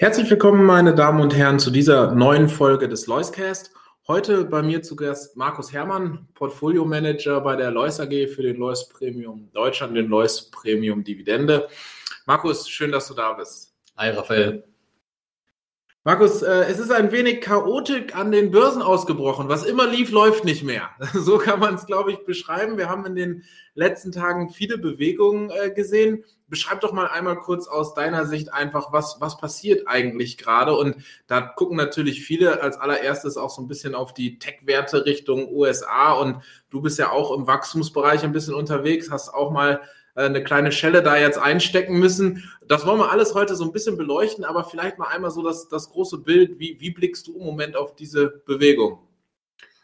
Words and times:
Herzlich 0.00 0.30
willkommen, 0.30 0.64
meine 0.64 0.94
Damen 0.94 1.20
und 1.20 1.34
Herren, 1.34 1.58
zu 1.58 1.72
dieser 1.72 2.14
neuen 2.14 2.48
Folge 2.48 2.88
des 2.88 3.08
Loiscast. 3.08 3.72
Heute 4.06 4.44
bei 4.44 4.62
mir 4.62 4.80
zu 4.80 4.94
Gast 4.94 5.36
Markus 5.36 5.72
Herrmann, 5.72 6.28
Portfolio 6.34 6.84
Manager 6.84 7.40
bei 7.40 7.56
der 7.56 7.72
Lois 7.72 7.98
AG 7.98 8.28
für 8.28 8.42
den 8.42 8.58
Lois 8.58 8.88
Premium 8.88 9.50
Deutschland, 9.52 9.96
den 9.96 10.06
Lois 10.06 10.52
Premium 10.52 11.02
Dividende. 11.02 11.66
Markus, 12.26 12.68
schön, 12.68 12.92
dass 12.92 13.08
du 13.08 13.14
da 13.14 13.32
bist. 13.32 13.74
Hi, 13.96 14.10
Raphael. 14.10 14.62
Markus, 16.08 16.40
äh, 16.40 16.64
es 16.70 16.78
ist 16.78 16.90
ein 16.90 17.12
wenig 17.12 17.42
Chaotik 17.42 18.16
an 18.16 18.32
den 18.32 18.50
Börsen 18.50 18.80
ausgebrochen. 18.80 19.50
Was 19.50 19.66
immer 19.66 19.86
lief, 19.86 20.10
läuft 20.10 20.42
nicht 20.42 20.64
mehr. 20.64 20.88
So 21.12 21.36
kann 21.36 21.60
man 21.60 21.74
es, 21.74 21.84
glaube 21.84 22.12
ich, 22.12 22.24
beschreiben. 22.24 22.78
Wir 22.78 22.88
haben 22.88 23.04
in 23.04 23.14
den 23.14 23.44
letzten 23.74 24.10
Tagen 24.10 24.48
viele 24.48 24.78
Bewegungen 24.78 25.50
äh, 25.50 25.70
gesehen. 25.70 26.24
Beschreib 26.46 26.80
doch 26.80 26.94
mal 26.94 27.08
einmal 27.08 27.36
kurz 27.36 27.68
aus 27.68 27.92
deiner 27.92 28.24
Sicht 28.24 28.54
einfach, 28.54 28.90
was, 28.90 29.18
was 29.20 29.36
passiert 29.36 29.86
eigentlich 29.86 30.38
gerade. 30.38 30.74
Und 30.74 30.96
da 31.26 31.42
gucken 31.42 31.76
natürlich 31.76 32.24
viele 32.24 32.62
als 32.62 32.78
allererstes 32.78 33.36
auch 33.36 33.50
so 33.50 33.60
ein 33.60 33.68
bisschen 33.68 33.94
auf 33.94 34.14
die 34.14 34.38
Tech-Werte 34.38 35.04
Richtung 35.04 35.52
USA. 35.52 36.12
Und 36.12 36.38
du 36.70 36.80
bist 36.80 36.98
ja 36.98 37.12
auch 37.12 37.36
im 37.36 37.46
Wachstumsbereich 37.46 38.24
ein 38.24 38.32
bisschen 38.32 38.54
unterwegs, 38.54 39.10
hast 39.10 39.34
auch 39.34 39.50
mal 39.50 39.82
eine 40.26 40.42
kleine 40.42 40.72
Schelle 40.72 41.02
da 41.02 41.16
jetzt 41.16 41.38
einstecken 41.38 41.98
müssen. 41.98 42.44
Das 42.66 42.84
wollen 42.86 42.98
wir 42.98 43.10
alles 43.10 43.34
heute 43.34 43.54
so 43.56 43.64
ein 43.64 43.72
bisschen 43.72 43.96
beleuchten, 43.96 44.44
aber 44.44 44.64
vielleicht 44.64 44.98
mal 44.98 45.08
einmal 45.08 45.30
so 45.30 45.42
das, 45.42 45.68
das 45.68 45.90
große 45.90 46.18
Bild. 46.18 46.58
Wie, 46.58 46.80
wie 46.80 46.90
blickst 46.90 47.26
du 47.28 47.38
im 47.38 47.44
Moment 47.44 47.76
auf 47.76 47.94
diese 47.94 48.42
Bewegung? 48.44 48.98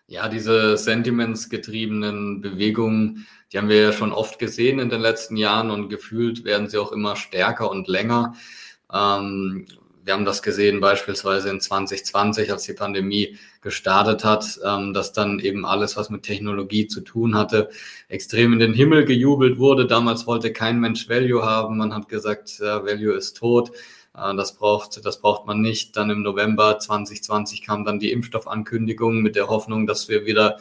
Ja, 0.06 0.28
diese 0.28 0.76
sentimentsgetriebenen 0.76 2.42
Bewegungen, 2.42 3.26
die 3.52 3.58
haben 3.58 3.68
wir 3.68 3.80
ja 3.80 3.92
schon 3.92 4.12
oft 4.12 4.38
gesehen 4.38 4.78
in 4.78 4.90
den 4.90 5.00
letzten 5.00 5.36
Jahren 5.36 5.70
und 5.70 5.88
gefühlt 5.88 6.44
werden 6.44 6.68
sie 6.68 6.78
auch 6.78 6.92
immer 6.92 7.16
stärker 7.16 7.70
und 7.70 7.88
länger. 7.88 8.34
Ähm, 8.92 9.66
wir 10.04 10.12
haben 10.12 10.26
das 10.26 10.42
gesehen 10.42 10.80
beispielsweise 10.80 11.48
in 11.48 11.60
2020, 11.60 12.52
als 12.52 12.64
die 12.64 12.74
Pandemie 12.74 13.38
gestartet 13.62 14.22
hat, 14.22 14.60
ähm, 14.64 14.92
dass 14.92 15.12
dann 15.12 15.38
eben 15.38 15.64
alles, 15.64 15.96
was 15.96 16.10
mit 16.10 16.22
Technologie 16.22 16.86
zu 16.86 17.00
tun 17.00 17.34
hatte, 17.34 17.70
extrem 18.08 18.52
in 18.52 18.58
den 18.58 18.74
Himmel 18.74 19.06
gejubelt 19.06 19.58
wurde. 19.58 19.86
Damals 19.86 20.26
wollte 20.26 20.52
kein 20.52 20.78
Mensch 20.78 21.08
Value 21.08 21.42
haben. 21.42 21.78
Man 21.78 21.94
hat 21.94 22.08
gesagt, 22.08 22.60
Value 22.60 23.14
ist 23.14 23.38
tot. 23.38 23.70
Äh, 24.16 24.34
das 24.36 24.56
braucht, 24.56 25.04
das 25.04 25.20
braucht 25.20 25.46
man 25.46 25.60
nicht. 25.60 25.96
Dann 25.96 26.10
im 26.10 26.22
November 26.22 26.78
2020 26.78 27.62
kam 27.62 27.84
dann 27.84 27.98
die 27.98 28.12
Impfstoffankündigung 28.12 29.22
mit 29.22 29.36
der 29.36 29.48
Hoffnung, 29.48 29.86
dass 29.86 30.08
wir 30.08 30.26
wieder 30.26 30.58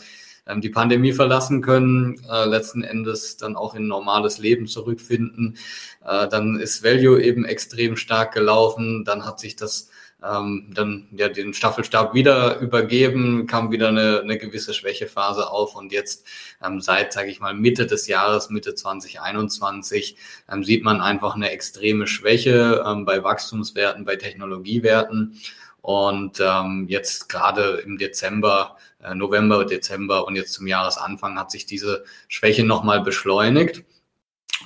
ähm, 0.48 0.62
die 0.62 0.70
Pandemie 0.70 1.14
verlassen 1.14 1.62
können, 1.62 2.22
äh, 2.30 2.46
letzten 2.46 2.84
Endes 2.84 3.38
dann 3.38 3.56
auch 3.56 3.76
in 3.76 3.88
normales 3.88 4.38
Leben 4.38 4.68
zurückfinden. 4.68 5.58
Äh, 6.06 6.28
dann 6.28 6.60
ist 6.60 6.84
Value 6.84 7.22
eben 7.22 7.46
extrem 7.46 7.96
stark 7.96 8.34
gelaufen. 8.34 9.06
Dann 9.06 9.26
hat 9.26 9.40
sich 9.40 9.56
das 9.56 9.90
ähm, 10.24 10.72
dann 10.74 11.08
ja 11.12 11.28
den 11.30 11.54
Staffelstab 11.54 12.14
wieder 12.14 12.60
übergeben, 12.60 13.46
kam 13.48 13.72
wieder 13.72 13.90
eine, 13.90 14.22
eine 14.22 14.38
gewisse 14.38 14.74
Schwächephase 14.74 15.50
auf 15.50 15.76
und 15.76 15.92
jetzt 15.92 16.26
ähm, 16.64 16.80
seit, 16.82 17.14
sage 17.14 17.30
ich 17.30 17.40
mal, 17.40 17.54
Mitte 17.54 17.86
des 17.86 18.08
Jahres, 18.08 18.50
Mitte 18.50 18.76
2021, 18.76 20.18
ähm, 20.52 20.64
sieht 20.64 20.84
man 20.84 21.02
einfach 21.02 21.36
eine 21.36 21.52
extreme 21.52 22.08
Schwäche 22.08 22.84
ähm, 22.86 23.06
bei 23.06 23.24
Wachstumswerten, 23.24 24.06
bei 24.06 24.16
Technologiewerten. 24.16 25.40
Und 25.84 26.40
ähm, 26.40 26.86
jetzt 26.88 27.28
gerade 27.28 27.84
im 27.86 27.98
Dezember, 27.98 28.78
äh, 29.04 29.14
November, 29.14 29.66
Dezember 29.66 30.26
und 30.26 30.38
jetzt 30.38 30.54
zum 30.54 30.66
Jahresanfang 30.66 31.38
hat 31.38 31.52
sich 31.52 31.66
diese 31.66 32.06
Schwäche 32.30 32.64
nochmal 32.64 33.02
beschleunigt. 33.02 33.84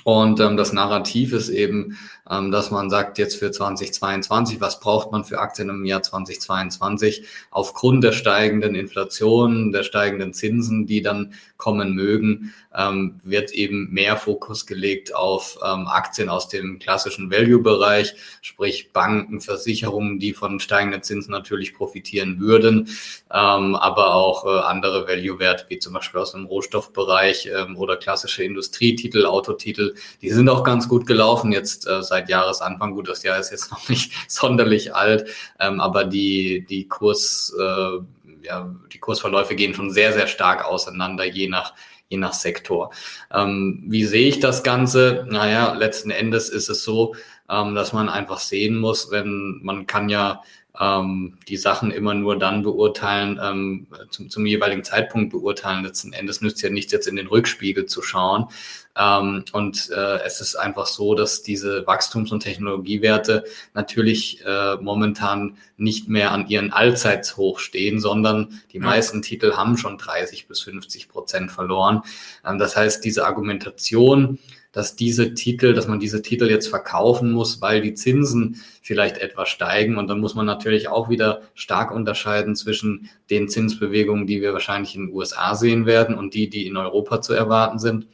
Und 0.04 0.40
ähm, 0.40 0.56
das 0.56 0.72
Narrativ 0.72 1.32
ist 1.32 1.48
eben, 1.48 1.98
ähm, 2.30 2.50
dass 2.50 2.70
man 2.70 2.90
sagt, 2.90 3.18
jetzt 3.18 3.36
für 3.36 3.50
2022, 3.50 4.60
was 4.60 4.80
braucht 4.80 5.12
man 5.12 5.24
für 5.24 5.38
Aktien 5.38 5.68
im 5.68 5.84
Jahr 5.84 6.02
2022? 6.02 7.26
Aufgrund 7.50 8.04
der 8.04 8.12
steigenden 8.12 8.74
Inflation, 8.74 9.72
der 9.72 9.82
steigenden 9.82 10.32
Zinsen, 10.32 10.86
die 10.86 11.02
dann 11.02 11.34
kommen 11.56 11.94
mögen, 11.94 12.54
ähm, 12.74 13.18
wird 13.24 13.52
eben 13.52 13.90
mehr 13.90 14.16
Fokus 14.16 14.66
gelegt 14.66 15.14
auf 15.14 15.58
ähm, 15.64 15.86
Aktien 15.88 16.28
aus 16.28 16.48
dem 16.48 16.78
klassischen 16.78 17.30
Value-Bereich, 17.30 18.14
sprich 18.40 18.92
Banken, 18.92 19.40
Versicherungen, 19.40 20.18
die 20.18 20.32
von 20.32 20.60
steigenden 20.60 21.02
Zinsen 21.02 21.32
natürlich 21.32 21.74
profitieren 21.74 22.38
würden, 22.40 22.88
ähm, 23.32 23.74
aber 23.74 24.14
auch 24.14 24.44
äh, 24.44 24.60
andere 24.60 25.08
Value-Werte, 25.08 25.66
wie 25.68 25.78
zum 25.78 25.94
Beispiel 25.94 26.20
aus 26.20 26.32
dem 26.32 26.46
Rohstoffbereich 26.46 27.50
ähm, 27.54 27.76
oder 27.76 27.96
klassische 27.96 28.44
Industrietitel, 28.44 29.26
Autotitel, 29.26 29.77
die 30.22 30.30
sind 30.30 30.48
auch 30.48 30.64
ganz 30.64 30.88
gut 30.88 31.06
gelaufen 31.06 31.52
jetzt 31.52 31.86
äh, 31.86 32.02
seit 32.02 32.28
Jahresanfang. 32.28 32.92
Gut, 32.94 33.08
das 33.08 33.22
Jahr 33.22 33.38
ist 33.38 33.50
jetzt 33.50 33.70
noch 33.70 33.88
nicht 33.88 34.12
sonderlich 34.28 34.94
alt, 34.94 35.28
ähm, 35.58 35.80
aber 35.80 36.04
die, 36.04 36.64
die 36.68 36.88
Kurs, 36.88 37.54
äh, 37.58 38.46
ja, 38.46 38.74
die 38.92 38.98
Kursverläufe 38.98 39.54
gehen 39.54 39.74
schon 39.74 39.90
sehr, 39.90 40.12
sehr 40.12 40.26
stark 40.26 40.64
auseinander, 40.64 41.24
je 41.24 41.48
nach 41.48 41.74
je 42.10 42.16
nach 42.16 42.32
Sektor. 42.32 42.90
Ähm, 43.30 43.84
wie 43.86 44.04
sehe 44.04 44.28
ich 44.28 44.40
das 44.40 44.62
Ganze? 44.62 45.26
Naja, 45.28 45.74
letzten 45.74 46.10
Endes 46.10 46.48
ist 46.48 46.70
es 46.70 46.82
so, 46.82 47.14
ähm, 47.50 47.74
dass 47.74 47.92
man 47.92 48.08
einfach 48.08 48.40
sehen 48.40 48.78
muss, 48.78 49.10
wenn 49.10 49.60
man 49.62 49.86
kann 49.86 50.08
ja 50.08 50.42
ähm, 50.78 51.38
die 51.48 51.56
Sachen 51.56 51.90
immer 51.90 52.14
nur 52.14 52.38
dann 52.38 52.62
beurteilen, 52.62 53.40
ähm, 53.42 53.86
zum, 54.10 54.30
zum 54.30 54.46
jeweiligen 54.46 54.84
Zeitpunkt 54.84 55.30
beurteilen. 55.30 55.84
Letzten 55.84 56.12
Endes 56.12 56.40
nützt 56.40 56.62
ja 56.62 56.70
nichts, 56.70 56.92
jetzt 56.92 57.08
in 57.08 57.16
den 57.16 57.26
Rückspiegel 57.26 57.86
zu 57.86 58.02
schauen. 58.02 58.46
Ähm, 58.98 59.44
und 59.52 59.90
äh, 59.90 60.18
es 60.24 60.40
ist 60.40 60.56
einfach 60.56 60.86
so, 60.86 61.14
dass 61.14 61.42
diese 61.42 61.86
Wachstums- 61.86 62.32
und 62.32 62.40
Technologiewerte 62.40 63.44
natürlich 63.72 64.44
äh, 64.44 64.74
momentan 64.76 65.56
nicht 65.76 66.08
mehr 66.08 66.32
an 66.32 66.48
ihren 66.48 66.72
Allzeitshoch 66.72 67.60
stehen, 67.60 68.00
sondern 68.00 68.60
die 68.72 68.78
ja. 68.78 68.84
meisten 68.84 69.22
Titel 69.22 69.52
haben 69.52 69.76
schon 69.76 69.98
30 69.98 70.48
bis 70.48 70.60
50 70.62 71.08
Prozent 71.08 71.52
verloren. 71.52 72.02
Ähm, 72.44 72.58
das 72.58 72.76
heißt, 72.76 73.04
diese 73.04 73.24
Argumentation, 73.24 74.40
dass 74.72 74.96
diese 74.96 75.34
Titel, 75.34 75.74
dass 75.74 75.86
man 75.86 76.00
diese 76.00 76.20
Titel 76.20 76.50
jetzt 76.50 76.68
verkaufen 76.68 77.32
muss, 77.32 77.60
weil 77.62 77.80
die 77.80 77.94
Zinsen 77.94 78.60
vielleicht 78.82 79.18
etwas 79.18 79.48
steigen. 79.48 79.96
Und 79.96 80.08
dann 80.08 80.20
muss 80.20 80.34
man 80.34 80.44
natürlich 80.44 80.88
auch 80.88 81.08
wieder 81.08 81.42
stark 81.54 81.90
unterscheiden 81.90 82.54
zwischen 82.54 83.08
den 83.30 83.48
Zinsbewegungen, 83.48 84.26
die 84.26 84.42
wir 84.42 84.52
wahrscheinlich 84.52 84.94
in 84.94 85.06
den 85.06 85.14
USA 85.14 85.54
sehen 85.54 85.86
werden 85.86 86.16
und 86.16 86.34
die, 86.34 86.50
die 86.50 86.66
in 86.66 86.76
Europa 86.76 87.22
zu 87.22 87.32
erwarten 87.32 87.78
sind. 87.78 88.06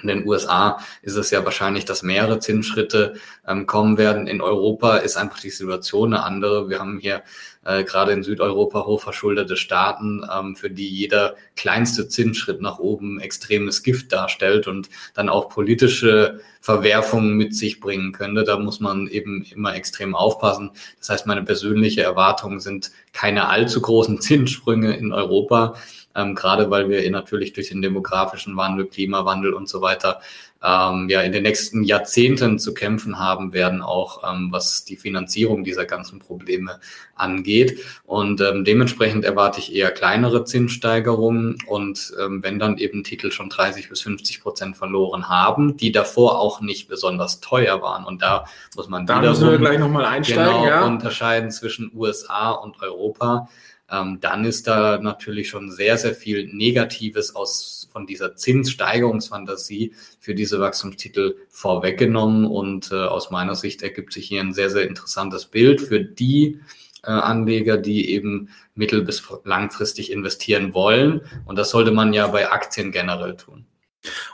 In 0.00 0.08
den 0.08 0.26
USA 0.26 0.78
ist 1.02 1.16
es 1.16 1.30
ja 1.30 1.44
wahrscheinlich, 1.44 1.84
dass 1.84 2.02
mehrere 2.02 2.38
Zinsschritte 2.38 3.14
ähm, 3.46 3.66
kommen 3.66 3.98
werden. 3.98 4.26
In 4.26 4.40
Europa 4.40 4.96
ist 4.96 5.16
einfach 5.16 5.40
die 5.40 5.50
Situation 5.50 6.14
eine 6.14 6.24
andere. 6.24 6.70
Wir 6.70 6.78
haben 6.78 6.98
hier 6.98 7.22
äh, 7.64 7.84
gerade 7.84 8.12
in 8.12 8.22
Südeuropa 8.22 8.86
hochverschuldete 8.86 9.56
Staaten, 9.56 10.24
ähm, 10.32 10.56
für 10.56 10.70
die 10.70 10.88
jeder 10.88 11.36
kleinste 11.56 12.08
Zinsschritt 12.08 12.60
nach 12.60 12.78
oben 12.78 13.20
extremes 13.20 13.82
Gift 13.82 14.12
darstellt 14.12 14.66
und 14.66 14.88
dann 15.14 15.28
auch 15.28 15.48
politische 15.48 16.40
Verwerfungen 16.60 17.36
mit 17.36 17.54
sich 17.54 17.78
bringen 17.78 18.12
könnte. 18.12 18.44
Da 18.44 18.58
muss 18.58 18.80
man 18.80 19.08
eben 19.08 19.44
immer 19.54 19.74
extrem 19.74 20.14
aufpassen. 20.14 20.70
Das 20.98 21.10
heißt, 21.10 21.26
meine 21.26 21.42
persönliche 21.42 22.02
Erwartungen 22.02 22.60
sind 22.60 22.90
keine 23.12 23.48
allzu 23.48 23.80
großen 23.82 24.20
Zinssprünge 24.22 24.96
in 24.96 25.12
Europa 25.12 25.74
ähm, 26.14 26.34
gerade 26.34 26.70
weil 26.70 26.88
wir 26.88 27.08
natürlich 27.10 27.52
durch 27.52 27.68
den 27.68 27.82
demografischen 27.82 28.56
Wandel, 28.56 28.86
Klimawandel 28.86 29.52
und 29.54 29.68
so 29.68 29.80
weiter 29.80 30.20
ähm, 30.62 31.08
ja 31.08 31.20
in 31.22 31.32
den 31.32 31.42
nächsten 31.42 31.82
Jahrzehnten 31.82 32.58
zu 32.58 32.72
kämpfen 32.74 33.18
haben 33.18 33.52
werden, 33.52 33.82
auch 33.82 34.22
ähm, 34.28 34.48
was 34.50 34.84
die 34.84 34.96
Finanzierung 34.96 35.64
dieser 35.64 35.84
ganzen 35.84 36.20
Probleme 36.20 36.78
angeht. 37.14 37.80
Und 38.04 38.40
ähm, 38.40 38.64
dementsprechend 38.64 39.24
erwarte 39.24 39.58
ich 39.58 39.74
eher 39.74 39.90
kleinere 39.90 40.44
Zinssteigerungen 40.44 41.58
und 41.66 42.12
ähm, 42.20 42.42
wenn 42.42 42.58
dann 42.58 42.78
eben 42.78 43.04
Titel 43.04 43.30
schon 43.30 43.48
30 43.48 43.88
bis 43.88 44.02
50 44.02 44.40
Prozent 44.40 44.76
verloren 44.76 45.28
haben, 45.28 45.76
die 45.76 45.92
davor 45.92 46.38
auch 46.38 46.60
nicht 46.60 46.88
besonders 46.88 47.40
teuer 47.40 47.82
waren. 47.82 48.04
Und 48.04 48.22
da 48.22 48.44
muss 48.76 48.88
man 48.88 49.06
da 49.06 49.20
müssen 49.20 49.50
wir 49.50 49.58
gleich 49.58 49.78
nochmal 49.78 50.04
einsteigen, 50.04 50.44
genau, 50.44 50.66
ja. 50.66 50.84
unterscheiden 50.84 51.50
zwischen 51.50 51.90
USA 51.94 52.52
und 52.52 52.80
Europa 52.80 53.48
ähm, 53.92 54.18
dann 54.20 54.44
ist 54.44 54.66
da 54.66 54.98
natürlich 54.98 55.50
schon 55.50 55.70
sehr, 55.70 55.98
sehr 55.98 56.14
viel 56.14 56.46
Negatives 56.46 57.36
aus 57.36 57.88
von 57.92 58.06
dieser 58.06 58.34
Zinssteigerungsfantasie 58.34 59.92
für 60.18 60.34
diese 60.34 60.58
Wachstumstitel 60.58 61.36
vorweggenommen. 61.50 62.46
Und 62.46 62.90
äh, 62.90 62.94
aus 62.94 63.30
meiner 63.30 63.54
Sicht 63.54 63.82
ergibt 63.82 64.14
sich 64.14 64.26
hier 64.26 64.40
ein 64.40 64.54
sehr, 64.54 64.70
sehr 64.70 64.88
interessantes 64.88 65.44
Bild 65.44 65.80
für 65.80 66.00
die 66.00 66.60
äh, 67.04 67.10
Anleger, 67.10 67.76
die 67.76 68.10
eben 68.10 68.48
mittel- 68.74 69.02
bis 69.02 69.22
langfristig 69.44 70.10
investieren 70.10 70.72
wollen. 70.72 71.20
Und 71.44 71.58
das 71.58 71.70
sollte 71.70 71.90
man 71.92 72.14
ja 72.14 72.26
bei 72.28 72.50
Aktien 72.50 72.92
generell 72.92 73.36
tun. 73.36 73.66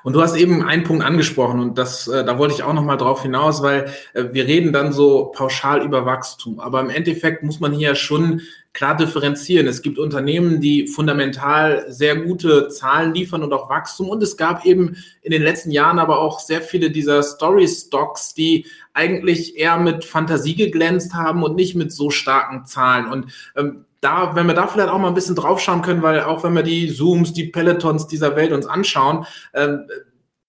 Und 0.03 0.15
du 0.15 0.23
hast 0.23 0.35
eben 0.37 0.63
einen 0.67 0.85
Punkt 0.85 1.05
angesprochen 1.05 1.61
und 1.61 1.77
das, 1.77 2.09
äh, 2.09 2.25
da 2.25 2.39
wollte 2.39 2.55
ich 2.55 2.63
auch 2.63 2.73
noch 2.73 2.85
mal 2.85 2.97
drauf 2.97 3.23
hinaus, 3.23 3.63
weil 3.63 3.93
äh, 4.15 4.25
wir 4.33 4.47
reden 4.47 4.73
dann 4.73 4.93
so 4.93 5.27
pauschal 5.27 5.85
über 5.85 6.07
Wachstum, 6.07 6.59
aber 6.59 6.81
im 6.81 6.89
Endeffekt 6.89 7.43
muss 7.43 7.61
man 7.61 7.73
hier 7.73 7.95
schon 7.95 8.41
klar 8.73 8.97
differenzieren. 8.97 9.67
Es 9.67 9.83
gibt 9.83 9.99
Unternehmen, 9.99 10.61
die 10.61 10.87
fundamental 10.87 11.87
sehr 11.89 12.17
gute 12.17 12.69
Zahlen 12.69 13.15
liefern 13.15 13.43
und 13.43 13.53
auch 13.53 13.69
Wachstum 13.69 14.09
und 14.09 14.23
es 14.23 14.37
gab 14.37 14.65
eben 14.65 14.97
in 15.23 15.33
den 15.33 15.43
letzten 15.43 15.71
Jahren 15.71 15.99
aber 15.99 16.21
auch 16.21 16.41
sehr 16.41 16.63
viele 16.63 16.91
dieser 16.91 17.23
Story 17.23 17.67
Stocks, 17.67 18.35
die 18.35 18.67
eigentlich 18.93 19.57
eher 19.57 19.79
mit 19.79 20.05
Fantasie 20.05 20.55
geglänzt 20.55 21.15
haben 21.15 21.43
und 21.43 21.57
nicht 21.57 21.75
mit 21.75 21.93
so 21.93 22.11
starken 22.11 22.67
Zahlen 22.67 23.11
und 23.11 23.33
ähm, 23.57 23.85
da, 24.01 24.37
wenn 24.37 24.47
wir 24.47 24.55
da 24.55 24.69
vielleicht 24.69 24.91
auch 24.91 24.99
mal 24.99 25.09
ein 25.09 25.15
bisschen 25.15 25.35
draufschauen 25.35 25.83
können, 25.83 26.03
weil 26.03 26.21
auch 26.23 26.45
wenn 26.45 26.55
wir 26.55 26.63
die 26.63 26.93
Zooms, 26.93 27.33
die 27.33 27.49
Pelotons 27.49 28.07
dieser 28.07 28.37
Welt 28.37 28.53
uns 28.53 28.67
anschauen, 28.67 29.27
äh, 29.53 29.77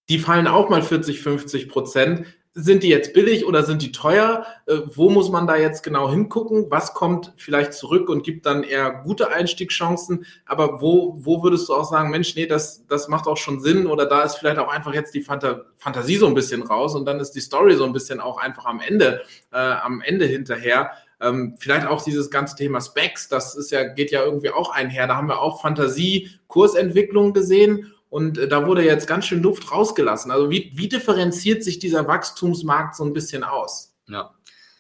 die 0.09 0.19
fallen 0.19 0.47
auch 0.47 0.69
mal 0.69 0.81
40, 0.81 1.21
50 1.21 1.69
Prozent. 1.69 2.25
Sind 2.55 2.81
die 2.81 2.89
jetzt 2.89 3.13
billig 3.13 3.45
oder 3.45 3.63
sind 3.63 3.83
die 3.83 3.91
teuer? 3.91 4.43
Äh, 4.65 4.79
wo 4.95 5.11
muss 5.11 5.29
man 5.29 5.45
da 5.45 5.55
jetzt 5.55 5.83
genau 5.83 6.09
hingucken? 6.09 6.65
Was 6.71 6.95
kommt 6.95 7.31
vielleicht 7.37 7.73
zurück 7.73 8.09
und 8.09 8.23
gibt 8.23 8.47
dann 8.47 8.63
eher 8.63 8.91
gute 9.03 9.29
Einstiegschancen? 9.29 10.25
Aber 10.45 10.81
wo, 10.81 11.15
wo 11.19 11.43
würdest 11.43 11.69
du 11.69 11.75
auch 11.75 11.87
sagen, 11.89 12.09
Mensch, 12.09 12.35
nee, 12.35 12.47
das, 12.47 12.87
das 12.87 13.07
macht 13.07 13.27
auch 13.27 13.37
schon 13.37 13.59
Sinn 13.59 13.85
oder 13.85 14.07
da 14.07 14.23
ist 14.23 14.35
vielleicht 14.35 14.57
auch 14.57 14.67
einfach 14.67 14.95
jetzt 14.95 15.13
die 15.13 15.21
Fanta 15.21 15.65
Fantasie 15.75 16.15
so 16.15 16.25
ein 16.25 16.33
bisschen 16.33 16.63
raus 16.63 16.95
und 16.95 17.05
dann 17.05 17.19
ist 17.19 17.31
die 17.31 17.39
Story 17.39 17.75
so 17.75 17.85
ein 17.85 17.93
bisschen 17.93 18.19
auch 18.19 18.37
einfach 18.39 18.65
am 18.65 18.81
Ende, 18.81 19.21
äh, 19.51 19.57
am 19.57 20.01
Ende 20.01 20.25
hinterher. 20.25 20.91
Ähm, 21.21 21.55
vielleicht 21.59 21.85
auch 21.85 22.03
dieses 22.03 22.31
ganze 22.31 22.55
Thema 22.55 22.81
Specs, 22.81 23.27
das 23.27 23.55
ist 23.55 23.71
ja, 23.71 23.83
geht 23.83 24.09
ja 24.09 24.23
irgendwie 24.23 24.49
auch 24.49 24.71
einher. 24.71 25.05
Da 25.05 25.17
haben 25.17 25.27
wir 25.27 25.39
auch 25.39 25.61
Fantasie, 25.61 26.31
Kursentwicklung 26.47 27.33
gesehen 27.33 27.93
und 28.09 28.37
äh, 28.37 28.47
da 28.47 28.65
wurde 28.65 28.83
jetzt 28.83 29.07
ganz 29.07 29.25
schön 29.25 29.41
Luft 29.41 29.71
rausgelassen. 29.71 30.31
Also 30.31 30.49
wie, 30.49 30.71
wie 30.75 30.89
differenziert 30.89 31.63
sich 31.63 31.79
dieser 31.79 32.07
Wachstumsmarkt 32.07 32.95
so 32.95 33.03
ein 33.03 33.13
bisschen 33.13 33.43
aus? 33.43 33.95
Ja. 34.07 34.33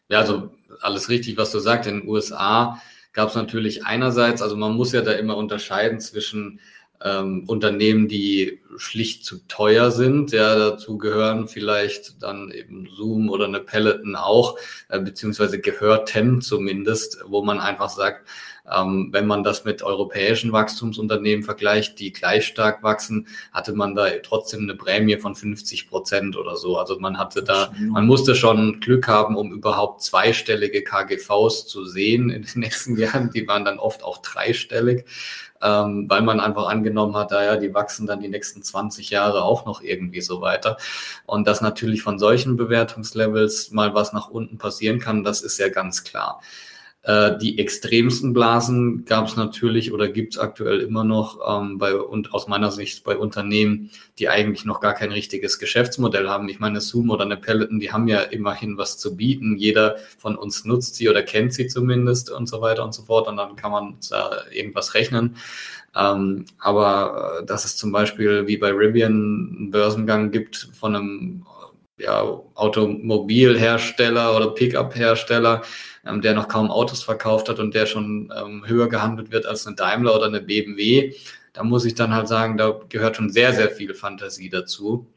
ja, 0.09 0.19
also 0.19 0.51
alles 0.81 1.09
richtig, 1.09 1.37
was 1.37 1.51
du 1.51 1.59
sagst. 1.59 1.87
In 1.89 2.01
den 2.01 2.09
USA 2.09 2.81
gab 3.13 3.29
es 3.29 3.35
natürlich 3.35 3.85
einerseits, 3.85 4.41
also 4.41 4.55
man 4.55 4.75
muss 4.75 4.91
ja 4.91 5.01
da 5.01 5.11
immer 5.11 5.37
unterscheiden 5.37 5.99
zwischen 5.99 6.59
ähm, 7.01 7.45
Unternehmen, 7.47 8.07
die 8.07 8.61
schlicht 8.79 9.25
zu 9.25 9.39
teuer 9.47 9.91
sind. 9.91 10.31
Ja, 10.31 10.55
dazu 10.55 10.97
gehören 10.97 11.47
vielleicht 11.47 12.21
dann 12.23 12.51
eben 12.51 12.87
Zoom 12.95 13.29
oder 13.29 13.45
eine 13.45 13.59
Peloton 13.59 14.15
auch, 14.15 14.57
äh, 14.89 14.99
beziehungsweise 14.99 15.59
gehörten 15.59 16.41
zumindest, 16.41 17.19
wo 17.27 17.43
man 17.43 17.59
einfach 17.59 17.89
sagt, 17.89 18.27
ähm, 18.71 19.09
wenn 19.11 19.25
man 19.25 19.43
das 19.43 19.65
mit 19.65 19.81
europäischen 19.81 20.51
Wachstumsunternehmen 20.51 21.43
vergleicht, 21.43 21.99
die 21.99 22.11
gleich 22.11 22.45
stark 22.45 22.83
wachsen, 22.83 23.27
hatte 23.51 23.73
man 23.73 23.95
da 23.95 24.07
trotzdem 24.23 24.61
eine 24.61 24.75
Prämie 24.75 25.17
von 25.17 25.35
50 25.35 25.89
Prozent 25.89 26.37
oder 26.37 26.55
so. 26.55 26.77
Also 26.77 26.99
man 26.99 27.17
hatte 27.17 27.43
da, 27.43 27.73
man 27.79 28.05
musste 28.05 28.35
schon 28.35 28.79
Glück 28.79 29.07
haben, 29.07 29.35
um 29.35 29.51
überhaupt 29.51 30.03
zweistellige 30.03 30.83
KGVs 30.83 31.67
zu 31.67 31.85
sehen 31.85 32.29
in 32.29 32.43
den 32.43 32.51
nächsten 32.61 32.97
Jahren. 32.97 33.31
Die 33.31 33.47
waren 33.47 33.65
dann 33.65 33.79
oft 33.79 34.03
auch 34.03 34.17
dreistellig 34.21 35.05
ähm, 35.61 36.05
weil 36.07 36.21
man 36.21 36.39
einfach 36.39 36.67
angenommen 36.67 37.15
hat, 37.15 37.31
naja, 37.31 37.57
die 37.57 37.73
wachsen 37.73 38.07
dann 38.07 38.21
die 38.21 38.29
nächsten 38.29 38.63
20 38.69 39.09
Jahre 39.09 39.43
auch 39.43 39.65
noch 39.65 39.81
irgendwie 39.81 40.21
so 40.21 40.41
weiter. 40.41 40.77
Und 41.25 41.47
dass 41.47 41.61
natürlich 41.61 42.01
von 42.01 42.19
solchen 42.19 42.55
Bewertungslevels 42.55 43.71
mal 43.71 43.93
was 43.93 44.13
nach 44.13 44.29
unten 44.29 44.57
passieren 44.57 44.99
kann, 44.99 45.23
das 45.23 45.41
ist 45.41 45.59
ja 45.59 45.69
ganz 45.69 46.03
klar. 46.03 46.41
Äh, 47.03 47.37
die 47.37 47.57
extremsten 47.59 48.33
Blasen 48.33 49.05
gab 49.05 49.27
es 49.27 49.37
natürlich 49.37 49.93
oder 49.93 50.09
gibt 50.09 50.33
es 50.33 50.39
aktuell 50.39 50.81
immer 50.81 51.05
noch 51.05 51.39
ähm, 51.47 51.77
bei 51.77 51.95
und 51.95 52.33
aus 52.33 52.49
meiner 52.49 52.71
Sicht 52.71 53.05
bei 53.05 53.17
Unternehmen, 53.17 53.89
die 54.19 54.27
eigentlich 54.27 54.65
noch 54.65 54.81
gar 54.81 54.93
kein 54.93 55.13
richtiges 55.13 55.59
Geschäftsmodell 55.59 56.27
haben. 56.27 56.49
Ich 56.49 56.59
meine, 56.59 56.81
Zoom 56.81 57.09
oder 57.09 57.23
eine 57.23 57.37
Peloton, 57.37 57.79
die 57.79 57.93
haben 57.93 58.09
ja 58.09 58.19
immerhin 58.19 58.77
was 58.77 58.97
zu 58.97 59.15
bieten. 59.15 59.55
Jeder 59.55 59.95
von 60.17 60.35
uns 60.35 60.65
nutzt 60.65 60.95
sie 60.95 61.07
oder 61.07 61.23
kennt 61.23 61.53
sie 61.53 61.67
zumindest 61.67 62.31
und 62.31 62.49
so 62.49 62.59
weiter 62.59 62.83
und 62.83 62.93
so 62.93 63.03
fort. 63.03 63.29
Und 63.29 63.37
dann 63.37 63.55
kann 63.55 63.71
man 63.71 63.95
da 64.09 64.43
irgendwas 64.51 64.93
rechnen. 64.93 65.37
Ähm, 65.95 66.45
aber 66.59 67.39
äh, 67.41 67.45
dass 67.45 67.63
es 67.63 67.77
zum 67.77 67.93
Beispiel 67.93 68.45
wie 68.47 68.57
bei 68.57 68.71
Rivian 68.71 69.55
einen 69.57 69.71
Börsengang 69.71 70.31
gibt 70.31 70.69
von 70.73 70.95
einem 70.95 71.45
ja, 71.99 72.21
Automobilhersteller 72.55 74.35
oder 74.35 74.51
Pickup-Hersteller, 74.51 75.61
ähm, 76.09 76.21
der 76.21 76.33
noch 76.33 76.47
kaum 76.47 76.71
Autos 76.71 77.03
verkauft 77.03 77.49
hat 77.49 77.59
und 77.59 77.73
der 77.73 77.85
schon 77.85 78.33
ähm, 78.35 78.63
höher 78.65 78.89
gehandelt 78.89 79.31
wird 79.31 79.45
als 79.45 79.65
eine 79.67 79.75
Daimler 79.75 80.15
oder 80.15 80.25
eine 80.25 80.41
BMW, 80.41 81.13
da 81.53 81.63
muss 81.63 81.85
ich 81.85 81.95
dann 81.95 82.13
halt 82.13 82.27
sagen, 82.27 82.57
da 82.57 82.79
gehört 82.89 83.15
schon 83.15 83.29
sehr, 83.29 83.53
sehr 83.53 83.69
viel 83.69 83.93
Fantasie 83.93 84.49
dazu. 84.49 85.07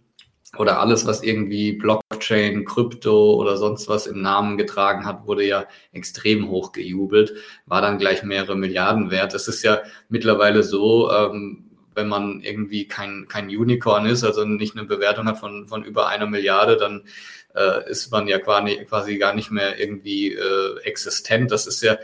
Oder 0.58 0.80
alles, 0.80 1.06
was 1.06 1.22
irgendwie 1.22 1.72
Blockchain, 1.72 2.66
Krypto 2.66 3.36
oder 3.36 3.56
sonst 3.56 3.88
was 3.88 4.06
im 4.06 4.20
Namen 4.20 4.58
getragen 4.58 5.06
hat, 5.06 5.26
wurde 5.26 5.46
ja 5.46 5.64
extrem 5.92 6.50
hoch 6.50 6.72
gejubelt, 6.72 7.32
war 7.64 7.80
dann 7.80 7.98
gleich 7.98 8.22
mehrere 8.22 8.54
Milliarden 8.54 9.10
wert. 9.10 9.32
Es 9.32 9.48
ist 9.48 9.62
ja 9.62 9.80
mittlerweile 10.10 10.62
so, 10.62 11.10
ähm, 11.10 11.70
wenn 11.94 12.08
man 12.08 12.40
irgendwie 12.42 12.86
kein, 12.86 13.26
kein 13.28 13.48
Unicorn 13.48 14.06
ist, 14.06 14.24
also 14.24 14.44
nicht 14.44 14.76
eine 14.76 14.86
Bewertung 14.86 15.26
hat 15.26 15.38
von, 15.38 15.66
von 15.66 15.84
über 15.84 16.08
einer 16.08 16.26
Milliarde, 16.26 16.76
dann 16.76 17.04
äh, 17.54 17.90
ist 17.90 18.10
man 18.10 18.28
ja 18.28 18.38
quasi, 18.38 18.84
quasi 18.88 19.18
gar 19.18 19.34
nicht 19.34 19.50
mehr 19.50 19.78
irgendwie 19.78 20.32
äh, 20.32 20.78
existent. 20.84 21.50
Das 21.50 21.66
ist 21.66 21.82
ja 21.82 21.98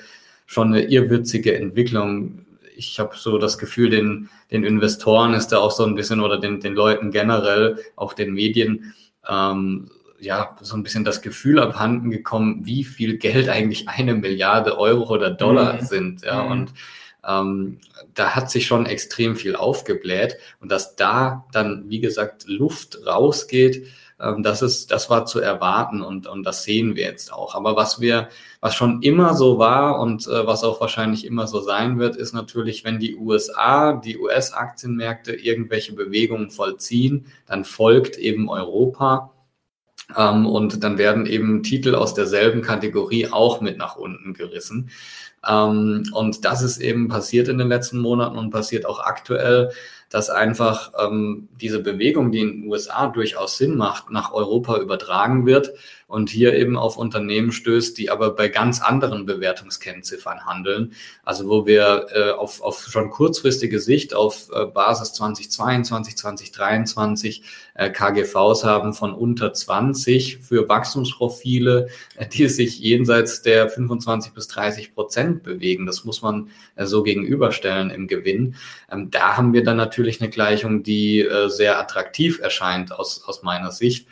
schon 0.46 0.68
eine 0.68 0.82
irrwitzige 0.82 1.54
Entwicklung. 1.54 2.46
Ich 2.76 3.00
habe 3.00 3.16
so 3.16 3.38
das 3.38 3.58
Gefühl, 3.58 3.90
den, 3.90 4.28
den 4.50 4.64
Investoren 4.64 5.34
ist 5.34 5.48
da 5.48 5.58
auch 5.58 5.72
so 5.72 5.84
ein 5.84 5.94
bisschen 5.94 6.20
oder 6.20 6.38
den, 6.38 6.60
den 6.60 6.74
Leuten 6.74 7.10
generell, 7.10 7.78
auch 7.96 8.12
den 8.12 8.32
Medien, 8.32 8.94
ähm, 9.28 9.90
ja, 10.20 10.56
so 10.60 10.76
ein 10.76 10.82
bisschen 10.82 11.04
das 11.04 11.22
Gefühl 11.22 11.60
abhanden 11.60 12.10
gekommen, 12.10 12.62
wie 12.64 12.84
viel 12.84 13.18
Geld 13.18 13.48
eigentlich 13.48 13.88
eine 13.88 14.14
Milliarde 14.14 14.78
Euro 14.78 15.12
oder 15.12 15.30
Dollar 15.30 15.74
mhm. 15.74 15.86
sind. 15.86 16.22
Ja, 16.22 16.44
mhm. 16.44 16.50
und 16.50 16.72
ähm, 17.26 17.78
da 18.14 18.34
hat 18.34 18.50
sich 18.50 18.66
schon 18.66 18.86
extrem 18.86 19.36
viel 19.36 19.54
aufgebläht 19.54 20.36
und 20.60 20.70
dass 20.72 20.96
da 20.96 21.46
dann, 21.52 21.84
wie 21.88 22.00
gesagt, 22.00 22.44
Luft 22.46 23.06
rausgeht, 23.06 23.86
ähm, 24.20 24.42
das 24.42 24.62
ist, 24.62 24.90
das 24.90 25.10
war 25.10 25.26
zu 25.26 25.40
erwarten 25.40 26.02
und, 26.02 26.26
und 26.26 26.44
das 26.44 26.64
sehen 26.64 26.96
wir 26.96 27.04
jetzt 27.04 27.32
auch. 27.32 27.54
Aber 27.54 27.76
was 27.76 28.00
wir, 28.00 28.28
was 28.60 28.74
schon 28.74 29.02
immer 29.02 29.34
so 29.34 29.58
war 29.58 30.00
und 30.00 30.26
äh, 30.26 30.46
was 30.46 30.64
auch 30.64 30.80
wahrscheinlich 30.80 31.24
immer 31.24 31.46
so 31.46 31.60
sein 31.60 31.98
wird, 31.98 32.16
ist 32.16 32.32
natürlich, 32.32 32.84
wenn 32.84 32.98
die 32.98 33.16
USA, 33.16 33.92
die 33.92 34.18
US-Aktienmärkte 34.18 35.34
irgendwelche 35.34 35.94
Bewegungen 35.94 36.50
vollziehen, 36.50 37.26
dann 37.46 37.64
folgt 37.64 38.16
eben 38.16 38.48
Europa. 38.48 39.32
Ähm, 40.16 40.46
und 40.46 40.82
dann 40.82 40.98
werden 40.98 41.26
eben 41.26 41.62
Titel 41.62 41.94
aus 41.94 42.14
derselben 42.14 42.62
Kategorie 42.62 43.28
auch 43.28 43.60
mit 43.60 43.76
nach 43.78 43.96
unten 43.96 44.34
gerissen. 44.34 44.90
Ähm, 45.46 46.04
und 46.12 46.44
das 46.44 46.62
ist 46.62 46.78
eben 46.78 47.08
passiert 47.08 47.48
in 47.48 47.58
den 47.58 47.68
letzten 47.68 47.98
Monaten 47.98 48.38
und 48.38 48.50
passiert 48.50 48.86
auch 48.86 49.00
aktuell 49.00 49.70
dass 50.10 50.30
einfach 50.30 50.92
ähm, 50.98 51.48
diese 51.60 51.82
Bewegung, 51.82 52.32
die 52.32 52.40
in 52.40 52.62
den 52.62 52.70
USA 52.70 53.08
durchaus 53.08 53.58
Sinn 53.58 53.76
macht, 53.76 54.10
nach 54.10 54.32
Europa 54.32 54.78
übertragen 54.78 55.44
wird 55.44 55.72
und 56.08 56.30
hier 56.30 56.54
eben 56.54 56.78
auf 56.78 56.96
Unternehmen 56.96 57.52
stößt, 57.52 57.98
die 57.98 58.08
aber 58.08 58.30
bei 58.30 58.48
ganz 58.48 58.80
anderen 58.80 59.26
Bewertungskennziffern 59.26 60.46
handeln. 60.46 60.94
Also 61.22 61.48
wo 61.48 61.66
wir 61.66 62.06
äh, 62.14 62.30
auf, 62.30 62.62
auf 62.62 62.86
schon 62.88 63.10
kurzfristige 63.10 63.78
Sicht 63.78 64.14
auf 64.14 64.48
äh, 64.50 64.64
Basis 64.64 65.12
2022, 65.12 66.16
2023 66.16 67.42
äh, 67.74 67.90
KGVs 67.90 68.64
haben 68.64 68.94
von 68.94 69.12
unter 69.12 69.52
20 69.52 70.38
für 70.38 70.66
Wachstumsprofile, 70.66 71.88
äh, 72.16 72.26
die 72.26 72.48
sich 72.48 72.80
jenseits 72.80 73.42
der 73.42 73.68
25 73.68 74.32
bis 74.32 74.48
30 74.48 74.94
Prozent 74.94 75.42
bewegen. 75.42 75.84
Das 75.84 76.06
muss 76.06 76.22
man 76.22 76.48
äh, 76.76 76.86
so 76.86 77.02
gegenüberstellen 77.02 77.90
im 77.90 78.08
Gewinn. 78.08 78.54
Ähm, 78.90 79.10
da 79.10 79.36
haben 79.36 79.52
wir 79.52 79.62
dann 79.62 79.76
natürlich 79.98 80.20
eine 80.20 80.30
Gleichung, 80.30 80.84
die 80.84 81.20
äh, 81.22 81.48
sehr 81.48 81.78
attraktiv 81.80 82.38
erscheint 82.38 82.92
aus, 82.92 83.24
aus 83.26 83.42
meiner 83.42 83.72
Sicht. 83.72 84.06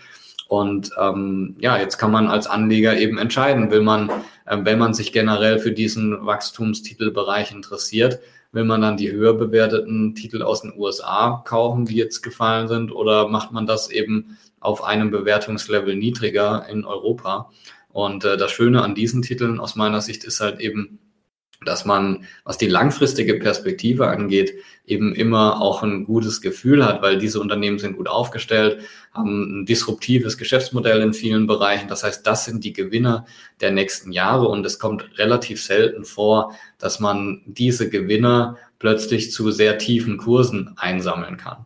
Und 0.48 0.90
ähm, 1.00 1.56
ja, 1.60 1.78
jetzt 1.78 1.96
kann 1.96 2.10
man 2.10 2.26
als 2.26 2.48
Anleger 2.48 2.96
eben 2.98 3.18
entscheiden, 3.18 3.70
will 3.70 3.82
man, 3.82 4.10
äh, 4.46 4.58
wenn 4.62 4.80
man 4.80 4.94
sich 4.94 5.12
generell 5.12 5.60
für 5.60 5.70
diesen 5.70 6.26
Wachstumstitelbereich 6.26 7.52
interessiert, 7.52 8.18
will 8.50 8.64
man 8.64 8.80
dann 8.80 8.96
die 8.96 9.12
höher 9.12 9.34
bewerteten 9.34 10.16
Titel 10.16 10.42
aus 10.42 10.62
den 10.62 10.72
USA 10.76 11.42
kaufen, 11.46 11.84
die 11.84 11.96
jetzt 11.96 12.22
gefallen 12.22 12.66
sind, 12.66 12.90
oder 12.90 13.28
macht 13.28 13.52
man 13.52 13.66
das 13.66 13.88
eben 13.88 14.36
auf 14.58 14.82
einem 14.82 15.12
Bewertungslevel 15.12 15.94
niedriger 15.94 16.66
in 16.68 16.84
Europa? 16.84 17.50
Und 17.92 18.24
äh, 18.24 18.36
das 18.36 18.50
Schöne 18.50 18.82
an 18.82 18.96
diesen 18.96 19.22
Titeln 19.22 19.60
aus 19.60 19.76
meiner 19.76 20.00
Sicht 20.00 20.24
ist 20.24 20.40
halt 20.40 20.58
eben, 20.58 20.98
dass 21.64 21.84
man, 21.84 22.24
was 22.44 22.58
die 22.58 22.68
langfristige 22.68 23.34
Perspektive 23.34 24.08
angeht, 24.08 24.54
eben 24.86 25.14
immer 25.14 25.60
auch 25.60 25.82
ein 25.82 26.04
gutes 26.04 26.40
Gefühl 26.40 26.84
hat, 26.84 27.02
weil 27.02 27.18
diese 27.18 27.40
Unternehmen 27.40 27.78
sind 27.78 27.96
gut 27.96 28.08
aufgestellt, 28.08 28.80
haben 29.12 29.62
ein 29.62 29.66
disruptives 29.66 30.38
Geschäftsmodell 30.38 31.00
in 31.00 31.14
vielen 31.14 31.46
Bereichen. 31.46 31.88
Das 31.88 32.04
heißt, 32.04 32.26
das 32.26 32.44
sind 32.44 32.64
die 32.64 32.72
Gewinner 32.72 33.26
der 33.60 33.72
nächsten 33.72 34.12
Jahre 34.12 34.48
und 34.48 34.64
es 34.64 34.78
kommt 34.78 35.18
relativ 35.18 35.62
selten 35.62 36.04
vor, 36.04 36.54
dass 36.78 37.00
man 37.00 37.42
diese 37.46 37.88
Gewinner 37.88 38.56
plötzlich 38.78 39.32
zu 39.32 39.50
sehr 39.50 39.78
tiefen 39.78 40.18
Kursen 40.18 40.74
einsammeln 40.76 41.36
kann. 41.36 41.64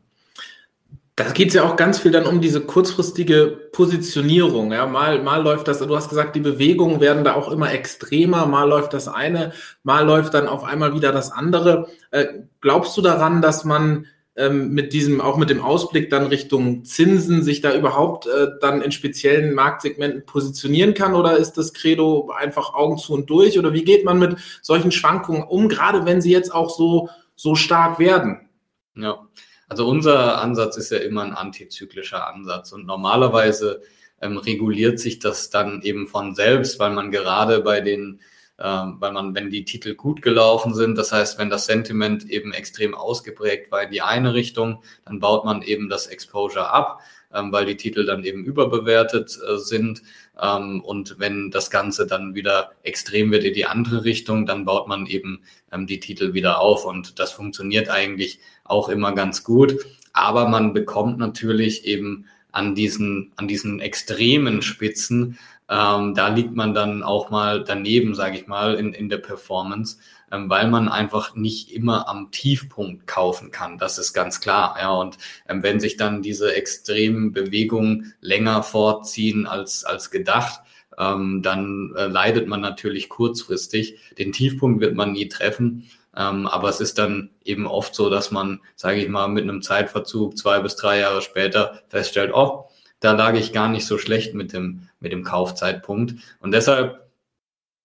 Da 1.24 1.32
geht 1.32 1.48
es 1.48 1.54
ja 1.54 1.64
auch 1.64 1.76
ganz 1.76 1.98
viel 1.98 2.12
dann 2.12 2.24
um 2.24 2.40
diese 2.40 2.62
kurzfristige 2.62 3.68
Positionierung. 3.72 4.72
Ja, 4.72 4.86
mal, 4.86 5.22
mal 5.22 5.42
läuft 5.42 5.68
das, 5.68 5.78
du 5.78 5.94
hast 5.94 6.08
gesagt, 6.08 6.34
die 6.34 6.40
Bewegungen 6.40 7.00
werden 7.00 7.24
da 7.24 7.34
auch 7.34 7.52
immer 7.52 7.70
extremer, 7.70 8.46
mal 8.46 8.66
läuft 8.66 8.94
das 8.94 9.06
eine, 9.06 9.52
mal 9.82 10.06
läuft 10.06 10.32
dann 10.32 10.48
auf 10.48 10.64
einmal 10.64 10.94
wieder 10.94 11.12
das 11.12 11.30
andere. 11.30 11.88
Äh, 12.10 12.26
glaubst 12.62 12.96
du 12.96 13.02
daran, 13.02 13.42
dass 13.42 13.66
man 13.66 14.06
ähm, 14.34 14.70
mit 14.70 14.94
diesem, 14.94 15.20
auch 15.20 15.36
mit 15.36 15.50
dem 15.50 15.60
Ausblick 15.60 16.08
dann 16.08 16.26
Richtung 16.26 16.86
Zinsen 16.86 17.42
sich 17.42 17.60
da 17.60 17.74
überhaupt 17.74 18.26
äh, 18.26 18.52
dann 18.62 18.80
in 18.80 18.90
speziellen 18.90 19.52
Marktsegmenten 19.52 20.24
positionieren 20.24 20.94
kann? 20.94 21.14
Oder 21.14 21.36
ist 21.36 21.58
das 21.58 21.74
Credo 21.74 22.30
einfach 22.34 22.72
Augen 22.72 22.96
zu 22.96 23.12
und 23.12 23.28
durch? 23.28 23.58
Oder 23.58 23.74
wie 23.74 23.84
geht 23.84 24.06
man 24.06 24.18
mit 24.18 24.38
solchen 24.62 24.90
Schwankungen 24.90 25.42
um, 25.42 25.68
gerade 25.68 26.06
wenn 26.06 26.22
sie 26.22 26.32
jetzt 26.32 26.54
auch 26.54 26.70
so, 26.70 27.10
so 27.36 27.56
stark 27.56 27.98
werden? 27.98 28.48
Ja. 28.96 29.26
Also 29.70 29.88
unser 29.88 30.42
Ansatz 30.42 30.76
ist 30.76 30.90
ja 30.90 30.98
immer 30.98 31.22
ein 31.22 31.32
antizyklischer 31.32 32.26
Ansatz 32.26 32.72
und 32.72 32.86
normalerweise 32.86 33.82
ähm, 34.20 34.36
reguliert 34.36 34.98
sich 34.98 35.20
das 35.20 35.48
dann 35.48 35.80
eben 35.82 36.08
von 36.08 36.34
selbst, 36.34 36.80
weil 36.80 36.90
man 36.90 37.12
gerade 37.12 37.60
bei 37.60 37.80
den, 37.80 38.20
ähm, 38.62 38.96
weil 38.98 39.12
man, 39.12 39.34
wenn 39.34 39.50
die 39.50 39.64
Titel 39.64 39.94
gut 39.94 40.20
gelaufen 40.20 40.74
sind, 40.74 40.98
das 40.98 41.12
heißt, 41.12 41.38
wenn 41.38 41.48
das 41.48 41.64
Sentiment 41.64 42.28
eben 42.28 42.52
extrem 42.52 42.94
ausgeprägt 42.94 43.72
war 43.72 43.82
in 43.82 43.90
die 43.90 44.02
eine 44.02 44.34
Richtung, 44.34 44.82
dann 45.06 45.18
baut 45.18 45.44
man 45.44 45.62
eben 45.62 45.88
das 45.88 46.06
Exposure 46.06 46.70
ab, 46.70 47.00
ähm, 47.32 47.52
weil 47.52 47.64
die 47.64 47.76
Titel 47.76 48.04
dann 48.04 48.22
eben 48.22 48.44
überbewertet 48.44 49.38
äh, 49.48 49.56
sind. 49.56 50.02
Ähm, 50.40 50.82
und 50.82 51.16
wenn 51.18 51.50
das 51.50 51.70
Ganze 51.70 52.06
dann 52.06 52.34
wieder 52.34 52.72
extrem 52.82 53.30
wird 53.30 53.44
in 53.44 53.54
die 53.54 53.66
andere 53.66 54.04
Richtung, 54.04 54.44
dann 54.44 54.66
baut 54.66 54.88
man 54.88 55.06
eben 55.06 55.40
ähm, 55.72 55.86
die 55.86 56.00
Titel 56.00 56.34
wieder 56.34 56.60
auf. 56.60 56.84
Und 56.84 57.18
das 57.18 57.32
funktioniert 57.32 57.88
eigentlich 57.88 58.40
auch 58.64 58.90
immer 58.90 59.12
ganz 59.12 59.42
gut. 59.42 59.74
Aber 60.12 60.48
man 60.48 60.74
bekommt 60.74 61.18
natürlich 61.18 61.86
eben 61.86 62.26
an 62.52 62.74
diesen, 62.74 63.32
an 63.36 63.48
diesen 63.48 63.80
extremen 63.80 64.60
Spitzen, 64.60 65.38
ähm, 65.70 66.14
da 66.14 66.28
liegt 66.28 66.54
man 66.54 66.74
dann 66.74 67.04
auch 67.04 67.30
mal 67.30 67.62
daneben, 67.62 68.16
sage 68.16 68.36
ich 68.36 68.48
mal, 68.48 68.74
in, 68.74 68.92
in 68.92 69.08
der 69.08 69.18
Performance, 69.18 69.98
ähm, 70.32 70.50
weil 70.50 70.68
man 70.68 70.88
einfach 70.88 71.36
nicht 71.36 71.70
immer 71.70 72.08
am 72.08 72.32
Tiefpunkt 72.32 73.06
kaufen 73.06 73.52
kann. 73.52 73.78
Das 73.78 73.96
ist 73.96 74.12
ganz 74.12 74.40
klar. 74.40 74.76
Ja, 74.80 74.90
und 74.90 75.16
ähm, 75.48 75.62
wenn 75.62 75.78
sich 75.78 75.96
dann 75.96 76.22
diese 76.22 76.54
extremen 76.54 77.32
Bewegungen 77.32 78.14
länger 78.20 78.64
fortziehen 78.64 79.46
als, 79.46 79.84
als 79.84 80.10
gedacht, 80.10 80.60
ähm, 80.98 81.40
dann 81.40 81.94
äh, 81.96 82.06
leidet 82.06 82.48
man 82.48 82.60
natürlich 82.60 83.08
kurzfristig. 83.08 83.96
Den 84.18 84.32
Tiefpunkt 84.32 84.80
wird 84.80 84.96
man 84.96 85.12
nie 85.12 85.28
treffen. 85.28 85.88
Ähm, 86.16 86.48
aber 86.48 86.68
es 86.68 86.80
ist 86.80 86.98
dann 86.98 87.30
eben 87.44 87.68
oft 87.68 87.94
so, 87.94 88.10
dass 88.10 88.32
man, 88.32 88.60
sage 88.74 89.00
ich 89.00 89.08
mal, 89.08 89.28
mit 89.28 89.44
einem 89.44 89.62
Zeitverzug 89.62 90.36
zwei 90.36 90.58
bis 90.58 90.74
drei 90.74 90.98
Jahre 90.98 91.22
später 91.22 91.80
feststellt, 91.88 92.32
oh, 92.34 92.68
da 93.00 93.12
lag 93.12 93.34
ich 93.34 93.52
gar 93.52 93.68
nicht 93.68 93.86
so 93.86 93.98
schlecht 93.98 94.34
mit 94.34 94.52
dem, 94.52 94.88
mit 95.00 95.12
dem 95.12 95.24
Kaufzeitpunkt. 95.24 96.14
Und 96.38 96.52
deshalb 96.52 97.10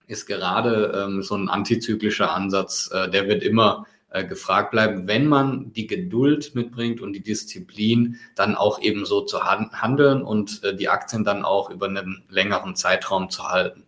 ist 0.08 0.28
gerade 0.28 1.06
ähm, 1.08 1.24
so 1.24 1.36
ein 1.36 1.50
antizyklischer 1.50 2.34
Ansatz, 2.34 2.90
äh, 2.94 3.10
der 3.10 3.28
wird 3.28 3.42
immer 3.42 3.88
äh, 4.10 4.26
gefragt 4.26 4.72
bleiben, 4.72 5.08
wenn 5.08 5.28
man 5.28 5.74
die 5.74 5.88
Geduld 5.88 6.54
mitbringt 6.54 7.02
und 7.02 7.14
die 7.14 7.24
Disziplin, 7.24 8.18
dann 8.36 8.56
auch 8.56 8.82
eben 8.82 9.06
so 9.06 9.22
zu 9.22 9.44
handeln 9.44 10.22
und 10.22 10.64
äh, 10.64 10.76
die 10.76 10.90
Aktien 10.90 11.24
dann 11.24 11.44
auch 11.44 11.70
über 11.70 11.88
einen 11.88 12.24
längeren 12.30 12.76
Zeitraum 12.76 13.30
zu 13.30 13.50
halten. 13.50 13.84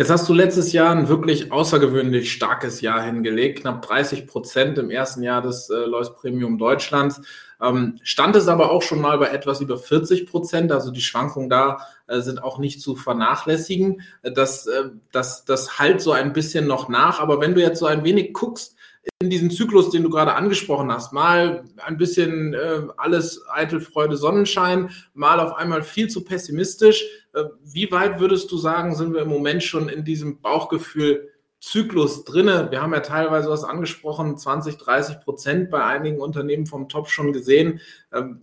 Jetzt 0.00 0.08
hast 0.08 0.26
du 0.30 0.32
letztes 0.32 0.72
Jahr 0.72 0.96
ein 0.96 1.08
wirklich 1.08 1.52
außergewöhnlich 1.52 2.32
starkes 2.32 2.80
Jahr 2.80 3.02
hingelegt, 3.02 3.60
knapp 3.60 3.82
30 3.82 4.26
Prozent 4.26 4.78
im 4.78 4.88
ersten 4.88 5.22
Jahr 5.22 5.42
des 5.42 5.68
äh, 5.68 5.74
Lois 5.74 6.14
Premium 6.14 6.56
Deutschlands. 6.56 7.20
Ähm, 7.60 7.98
stand 8.02 8.34
es 8.34 8.48
aber 8.48 8.70
auch 8.70 8.80
schon 8.80 9.02
mal 9.02 9.18
bei 9.18 9.26
etwas 9.26 9.60
über 9.60 9.76
40 9.76 10.24
Prozent, 10.24 10.72
also 10.72 10.90
die 10.90 11.02
Schwankungen 11.02 11.50
da 11.50 11.86
äh, 12.06 12.20
sind 12.22 12.42
auch 12.42 12.56
nicht 12.56 12.80
zu 12.80 12.96
vernachlässigen. 12.96 14.00
Äh, 14.22 14.32
das, 14.32 14.66
äh, 14.66 14.84
das, 15.12 15.44
das 15.44 15.78
halt 15.78 16.00
so 16.00 16.12
ein 16.12 16.32
bisschen 16.32 16.66
noch 16.66 16.88
nach, 16.88 17.20
aber 17.20 17.38
wenn 17.42 17.54
du 17.54 17.60
jetzt 17.60 17.78
so 17.78 17.84
ein 17.84 18.02
wenig 18.02 18.32
guckst, 18.32 18.76
in 19.20 19.30
diesen 19.30 19.50
Zyklus, 19.50 19.90
den 19.90 20.02
du 20.02 20.10
gerade 20.10 20.34
angesprochen 20.34 20.92
hast, 20.92 21.12
mal 21.12 21.64
ein 21.78 21.96
bisschen 21.96 22.54
äh, 22.54 22.82
alles 22.96 23.42
eitel 23.50 23.80
Freude, 23.80 24.16
Sonnenschein, 24.16 24.90
mal 25.14 25.40
auf 25.40 25.54
einmal 25.54 25.82
viel 25.82 26.08
zu 26.08 26.24
pessimistisch. 26.24 27.04
Äh, 27.34 27.44
wie 27.64 27.90
weit 27.92 28.20
würdest 28.20 28.50
du 28.50 28.58
sagen, 28.58 28.94
sind 28.94 29.14
wir 29.14 29.22
im 29.22 29.28
Moment 29.28 29.62
schon 29.62 29.88
in 29.88 30.04
diesem 30.04 30.40
Bauchgefühl 30.40 31.28
Zyklus 31.60 32.24
drinne? 32.24 32.68
Wir 32.70 32.82
haben 32.82 32.94
ja 32.94 33.00
teilweise 33.00 33.50
was 33.50 33.64
angesprochen, 33.64 34.38
20, 34.38 34.78
30 34.78 35.20
Prozent 35.20 35.70
bei 35.70 35.84
einigen 35.84 36.20
Unternehmen 36.20 36.66
vom 36.66 36.88
Top 36.88 37.08
schon 37.08 37.32
gesehen. 37.32 37.80
Ähm, 38.12 38.42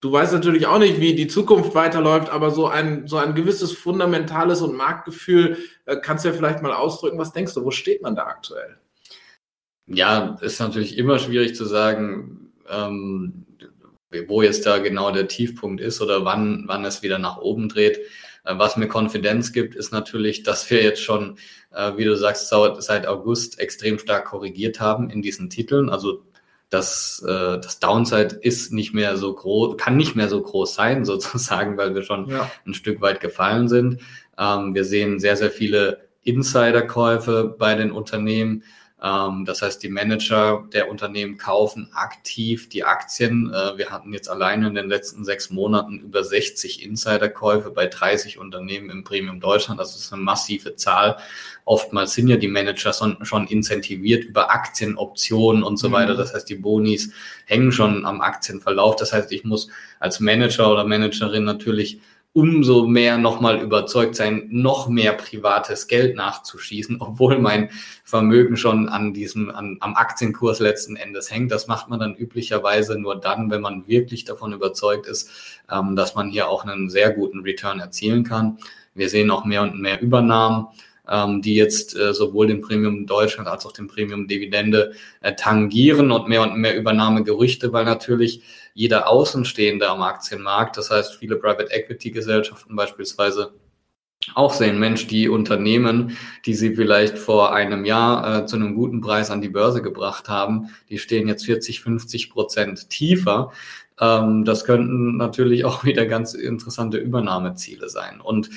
du 0.00 0.12
weißt 0.12 0.32
natürlich 0.32 0.66
auch 0.66 0.78
nicht, 0.78 1.00
wie 1.00 1.14
die 1.14 1.28
Zukunft 1.28 1.74
weiterläuft, 1.74 2.30
aber 2.30 2.50
so 2.50 2.66
ein, 2.66 3.06
so 3.06 3.18
ein 3.18 3.34
gewisses 3.34 3.72
fundamentales 3.72 4.62
und 4.62 4.76
Marktgefühl 4.76 5.58
äh, 5.86 5.96
kannst 5.96 6.24
du 6.24 6.28
ja 6.28 6.34
vielleicht 6.34 6.62
mal 6.62 6.72
ausdrücken. 6.72 7.18
Was 7.18 7.32
denkst 7.32 7.54
du, 7.54 7.64
wo 7.64 7.70
steht 7.70 8.02
man 8.02 8.16
da 8.16 8.26
aktuell? 8.26 8.78
Ja, 9.88 10.36
ist 10.40 10.60
natürlich 10.60 10.98
immer 10.98 11.18
schwierig 11.18 11.54
zu 11.54 11.64
sagen, 11.64 12.52
ähm, 12.70 13.46
wo 14.26 14.42
jetzt 14.42 14.66
da 14.66 14.78
genau 14.78 15.10
der 15.10 15.28
Tiefpunkt 15.28 15.80
ist 15.80 16.00
oder 16.00 16.24
wann, 16.24 16.64
wann 16.66 16.84
es 16.84 17.02
wieder 17.02 17.18
nach 17.18 17.38
oben 17.38 17.68
dreht. 17.68 17.98
Äh, 18.44 18.58
was 18.58 18.76
mir 18.76 18.88
Konfidenz 18.88 19.52
gibt, 19.52 19.74
ist 19.74 19.92
natürlich, 19.92 20.42
dass 20.42 20.68
wir 20.70 20.82
jetzt 20.82 21.02
schon, 21.02 21.36
äh, 21.72 21.92
wie 21.96 22.04
du 22.04 22.16
sagst, 22.16 22.48
seit 22.48 23.06
August 23.06 23.58
extrem 23.58 23.98
stark 23.98 24.26
korrigiert 24.26 24.80
haben 24.80 25.10
in 25.10 25.22
diesen 25.22 25.50
Titeln. 25.50 25.90
Also 25.90 26.22
das, 26.70 27.24
äh, 27.26 27.58
das 27.58 27.80
Downside 27.80 28.38
ist 28.42 28.72
nicht 28.72 28.92
mehr 28.92 29.16
so 29.16 29.34
groß, 29.34 29.76
kann 29.78 29.96
nicht 29.96 30.16
mehr 30.16 30.28
so 30.28 30.40
groß 30.42 30.74
sein, 30.74 31.04
sozusagen, 31.06 31.76
weil 31.76 31.94
wir 31.94 32.02
schon 32.02 32.28
ja. 32.28 32.50
ein 32.66 32.74
Stück 32.74 33.00
weit 33.00 33.20
gefallen 33.20 33.68
sind. 33.68 34.00
Ähm, 34.38 34.74
wir 34.74 34.84
sehen 34.84 35.18
sehr, 35.18 35.36
sehr 35.36 35.50
viele 35.50 36.08
Insiderkäufe 36.22 37.56
bei 37.58 37.74
den 37.74 37.90
Unternehmen. 37.90 38.64
Ähm, 39.00 39.44
das 39.44 39.62
heißt, 39.62 39.82
die 39.82 39.88
Manager 39.88 40.66
der 40.72 40.90
Unternehmen 40.90 41.38
kaufen 41.38 41.88
aktiv 41.92 42.68
die 42.68 42.84
Aktien. 42.84 43.52
Äh, 43.52 43.78
wir 43.78 43.90
hatten 43.90 44.12
jetzt 44.12 44.28
alleine 44.28 44.68
in 44.68 44.74
den 44.74 44.88
letzten 44.88 45.24
sechs 45.24 45.50
Monaten 45.50 46.00
über 46.00 46.24
60 46.24 46.84
Insiderkäufe 46.84 47.70
bei 47.70 47.86
30 47.86 48.38
Unternehmen 48.38 48.90
im 48.90 49.04
Premium 49.04 49.38
Deutschland. 49.38 49.78
Das 49.78 49.94
ist 49.94 50.12
eine 50.12 50.22
massive 50.22 50.74
Zahl. 50.74 51.18
Oftmals 51.64 52.14
sind 52.14 52.28
ja 52.28 52.36
die 52.36 52.48
Manager 52.48 52.92
schon, 52.92 53.24
schon 53.24 53.46
incentiviert 53.46 54.24
über 54.24 54.50
Aktienoptionen 54.50 55.62
und 55.62 55.76
so 55.76 55.90
mhm. 55.90 55.92
weiter. 55.92 56.14
Das 56.14 56.34
heißt, 56.34 56.48
die 56.48 56.56
Bonis 56.56 57.10
hängen 57.44 57.70
schon 57.70 58.04
am 58.04 58.20
Aktienverlauf. 58.20 58.96
Das 58.96 59.12
heißt, 59.12 59.30
ich 59.30 59.44
muss 59.44 59.68
als 60.00 60.18
Manager 60.18 60.72
oder 60.72 60.84
Managerin 60.84 61.44
natürlich 61.44 62.00
umso 62.32 62.86
mehr 62.86 63.18
nochmal 63.18 63.60
überzeugt 63.60 64.14
sein, 64.14 64.46
noch 64.50 64.88
mehr 64.88 65.12
privates 65.14 65.88
Geld 65.88 66.16
nachzuschießen, 66.16 66.96
obwohl 67.00 67.38
mein 67.38 67.70
Vermögen 68.04 68.56
schon 68.56 68.88
an 68.88 69.12
diesem, 69.12 69.50
an, 69.50 69.78
am 69.80 69.94
Aktienkurs 69.94 70.60
letzten 70.60 70.96
Endes 70.96 71.30
hängt. 71.30 71.50
Das 71.50 71.66
macht 71.66 71.88
man 71.88 71.98
dann 71.98 72.14
üblicherweise 72.14 72.98
nur 72.98 73.16
dann, 73.16 73.50
wenn 73.50 73.60
man 73.60 73.86
wirklich 73.88 74.24
davon 74.24 74.52
überzeugt 74.52 75.06
ist, 75.06 75.30
ähm, 75.70 75.96
dass 75.96 76.14
man 76.14 76.30
hier 76.30 76.48
auch 76.48 76.64
einen 76.64 76.90
sehr 76.90 77.10
guten 77.12 77.40
Return 77.40 77.80
erzielen 77.80 78.24
kann. 78.24 78.58
Wir 78.94 79.08
sehen 79.08 79.30
auch 79.30 79.44
mehr 79.44 79.62
und 79.62 79.80
mehr 79.80 80.00
Übernahmen 80.00 80.68
ähm, 81.10 81.42
die 81.42 81.54
jetzt 81.54 81.96
äh, 81.96 82.12
sowohl 82.14 82.46
den 82.46 82.60
Premium 82.60 83.06
Deutschland 83.06 83.48
als 83.48 83.66
auch 83.66 83.72
den 83.72 83.86
Premium 83.86 84.28
Dividende 84.28 84.92
äh, 85.20 85.34
tangieren 85.34 86.10
und 86.10 86.28
mehr 86.28 86.42
und 86.42 86.56
mehr 86.56 86.76
Übernahmegerüchte, 86.76 87.72
weil 87.72 87.84
natürlich 87.84 88.42
jeder 88.74 89.08
Außenstehende 89.08 89.88
am 89.88 90.02
Aktienmarkt, 90.02 90.76
das 90.76 90.90
heißt 90.90 91.16
viele 91.16 91.36
Private 91.36 91.70
Equity 91.72 92.10
Gesellschaften 92.10 92.76
beispielsweise, 92.76 93.52
auch 94.34 94.52
sehen, 94.52 94.78
Mensch, 94.78 95.06
die 95.06 95.28
Unternehmen, 95.28 96.16
die 96.44 96.54
sie 96.54 96.74
vielleicht 96.74 97.18
vor 97.18 97.54
einem 97.54 97.84
Jahr 97.84 98.42
äh, 98.42 98.46
zu 98.46 98.56
einem 98.56 98.74
guten 98.74 99.00
Preis 99.00 99.30
an 99.30 99.40
die 99.40 99.48
Börse 99.48 99.80
gebracht 99.80 100.28
haben, 100.28 100.70
die 100.90 100.98
stehen 100.98 101.28
jetzt 101.28 101.44
40, 101.44 101.80
50 101.80 102.30
Prozent 102.30 102.90
tiefer. 102.90 103.52
Ähm, 104.00 104.44
das 104.44 104.64
könnten 104.64 105.16
natürlich 105.16 105.64
auch 105.64 105.84
wieder 105.84 106.06
ganz 106.06 106.34
interessante 106.34 106.98
Übernahmeziele 106.98 107.88
sein. 107.88 108.20
Und 108.20 108.50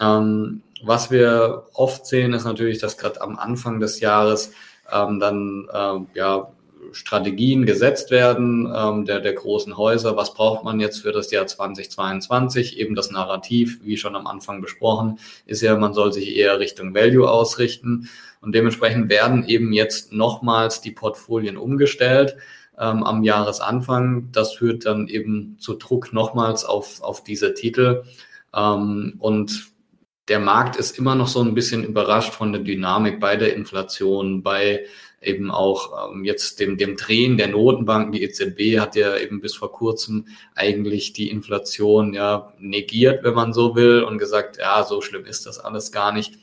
ähm, 0.00 0.62
was 0.82 1.10
wir 1.10 1.64
oft 1.74 2.06
sehen, 2.06 2.32
ist 2.32 2.44
natürlich, 2.44 2.78
dass 2.78 2.98
gerade 2.98 3.20
am 3.20 3.38
Anfang 3.38 3.78
des 3.80 4.00
Jahres 4.00 4.52
ähm, 4.92 5.20
dann 5.20 5.68
äh, 5.72 6.18
ja 6.18 6.52
Strategien 6.92 7.64
gesetzt 7.64 8.10
werden 8.10 8.70
ähm, 8.74 9.04
der, 9.04 9.20
der 9.20 9.32
großen 9.32 9.76
Häuser. 9.76 10.16
Was 10.16 10.34
braucht 10.34 10.64
man 10.64 10.80
jetzt 10.80 11.02
für 11.02 11.12
das 11.12 11.30
Jahr 11.30 11.46
2022? 11.46 12.78
Eben 12.78 12.94
das 12.94 13.10
Narrativ, 13.10 13.80
wie 13.82 13.96
schon 13.96 14.16
am 14.16 14.26
Anfang 14.26 14.60
besprochen, 14.60 15.18
ist 15.46 15.62
ja, 15.62 15.76
man 15.76 15.94
soll 15.94 16.12
sich 16.12 16.36
eher 16.36 16.58
Richtung 16.58 16.94
Value 16.94 17.30
ausrichten. 17.30 18.08
Und 18.40 18.54
dementsprechend 18.54 19.08
werden 19.08 19.44
eben 19.46 19.72
jetzt 19.72 20.12
nochmals 20.12 20.80
die 20.80 20.90
Portfolien 20.90 21.56
umgestellt 21.56 22.36
ähm, 22.78 23.04
am 23.04 23.22
Jahresanfang. 23.22 24.30
Das 24.32 24.54
führt 24.54 24.84
dann 24.84 25.08
eben 25.08 25.56
zu 25.58 25.74
Druck 25.74 26.12
nochmals 26.12 26.64
auf, 26.64 27.02
auf 27.02 27.22
diese 27.22 27.54
Titel. 27.54 28.02
Ähm, 28.54 29.14
und 29.18 29.71
der 30.28 30.38
Markt 30.38 30.76
ist 30.76 30.98
immer 30.98 31.14
noch 31.14 31.28
so 31.28 31.42
ein 31.42 31.54
bisschen 31.54 31.84
überrascht 31.84 32.32
von 32.32 32.52
der 32.52 32.62
Dynamik 32.62 33.18
bei 33.18 33.36
der 33.36 33.54
Inflation, 33.54 34.42
bei 34.42 34.84
eben 35.20 35.50
auch 35.50 36.10
ähm, 36.12 36.24
jetzt 36.24 36.60
dem, 36.60 36.76
dem 36.76 36.96
Drehen 36.96 37.36
der 37.36 37.48
Notenbanken. 37.48 38.12
Die 38.12 38.22
EZB 38.22 38.78
hat 38.80 38.96
ja 38.96 39.16
eben 39.16 39.40
bis 39.40 39.54
vor 39.54 39.72
kurzem 39.72 40.26
eigentlich 40.54 41.12
die 41.12 41.30
Inflation 41.30 42.12
ja 42.12 42.52
negiert, 42.58 43.22
wenn 43.24 43.34
man 43.34 43.52
so 43.52 43.74
will, 43.74 44.02
und 44.02 44.18
gesagt, 44.18 44.58
ja, 44.58 44.84
so 44.84 45.00
schlimm 45.00 45.24
ist 45.24 45.46
das 45.46 45.58
alles 45.58 45.92
gar 45.92 46.12
nicht. 46.12 46.38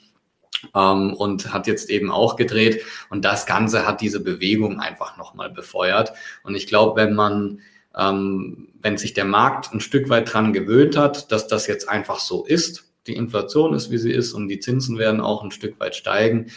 Ähm, 0.75 1.13
und 1.13 1.53
hat 1.53 1.67
jetzt 1.67 1.89
eben 1.89 2.11
auch 2.11 2.35
gedreht. 2.35 2.83
Und 3.09 3.23
das 3.23 3.45
Ganze 3.45 3.85
hat 3.85 4.01
diese 4.01 4.21
Bewegung 4.21 4.79
einfach 4.79 5.17
nochmal 5.17 5.49
befeuert. 5.49 6.13
Und 6.43 6.55
ich 6.55 6.67
glaube, 6.67 6.99
wenn 6.99 7.15
man, 7.15 7.61
ähm, 7.97 8.69
wenn 8.81 8.97
sich 8.97 9.13
der 9.13 9.25
Markt 9.25 9.73
ein 9.73 9.79
Stück 9.79 10.09
weit 10.09 10.33
dran 10.33 10.51
gewöhnt 10.51 10.97
hat, 10.97 11.31
dass 11.31 11.47
das 11.47 11.67
jetzt 11.67 11.87
einfach 11.87 12.19
so 12.19 12.45
ist, 12.45 12.88
die 13.09 13.15
Inflation 13.15 13.73
ist, 13.73 13.91
wie 13.91 13.97
sie 13.97 14.11
ist 14.11 14.33
und 14.33 14.47
die 14.47 14.59
Zinsen 14.59 14.97
werden 14.97 15.19
auch 15.19 15.43
ein 15.43 15.51
Stück 15.51 15.79
weit 15.79 15.95
steigen, 15.95 16.51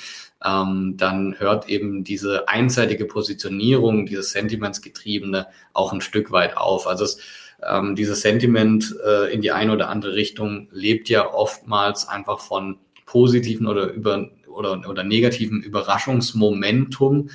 ähm, 0.44 0.94
dann 0.96 1.36
hört 1.38 1.68
eben 1.68 2.04
diese 2.04 2.48
einseitige 2.48 3.06
Positionierung, 3.06 4.06
dieses 4.06 4.30
Sentimentsgetriebene 4.32 5.46
auch 5.72 5.92
ein 5.92 6.00
Stück 6.00 6.30
weit 6.30 6.56
auf. 6.56 6.86
Also 6.86 7.04
es, 7.04 7.18
ähm, 7.66 7.94
dieses 7.94 8.22
Sentiment 8.22 8.94
äh, 9.04 9.32
in 9.32 9.40
die 9.40 9.52
eine 9.52 9.72
oder 9.72 9.88
andere 9.88 10.14
Richtung 10.14 10.68
lebt 10.72 11.08
ja 11.08 11.32
oftmals 11.32 12.08
einfach 12.08 12.40
von 12.40 12.78
positiven 13.06 13.66
oder 13.66 13.92
über 13.92 14.30
oder, 14.48 14.88
oder 14.88 15.02
negativen 15.02 15.62
Überraschungsmomentum. 15.62 17.30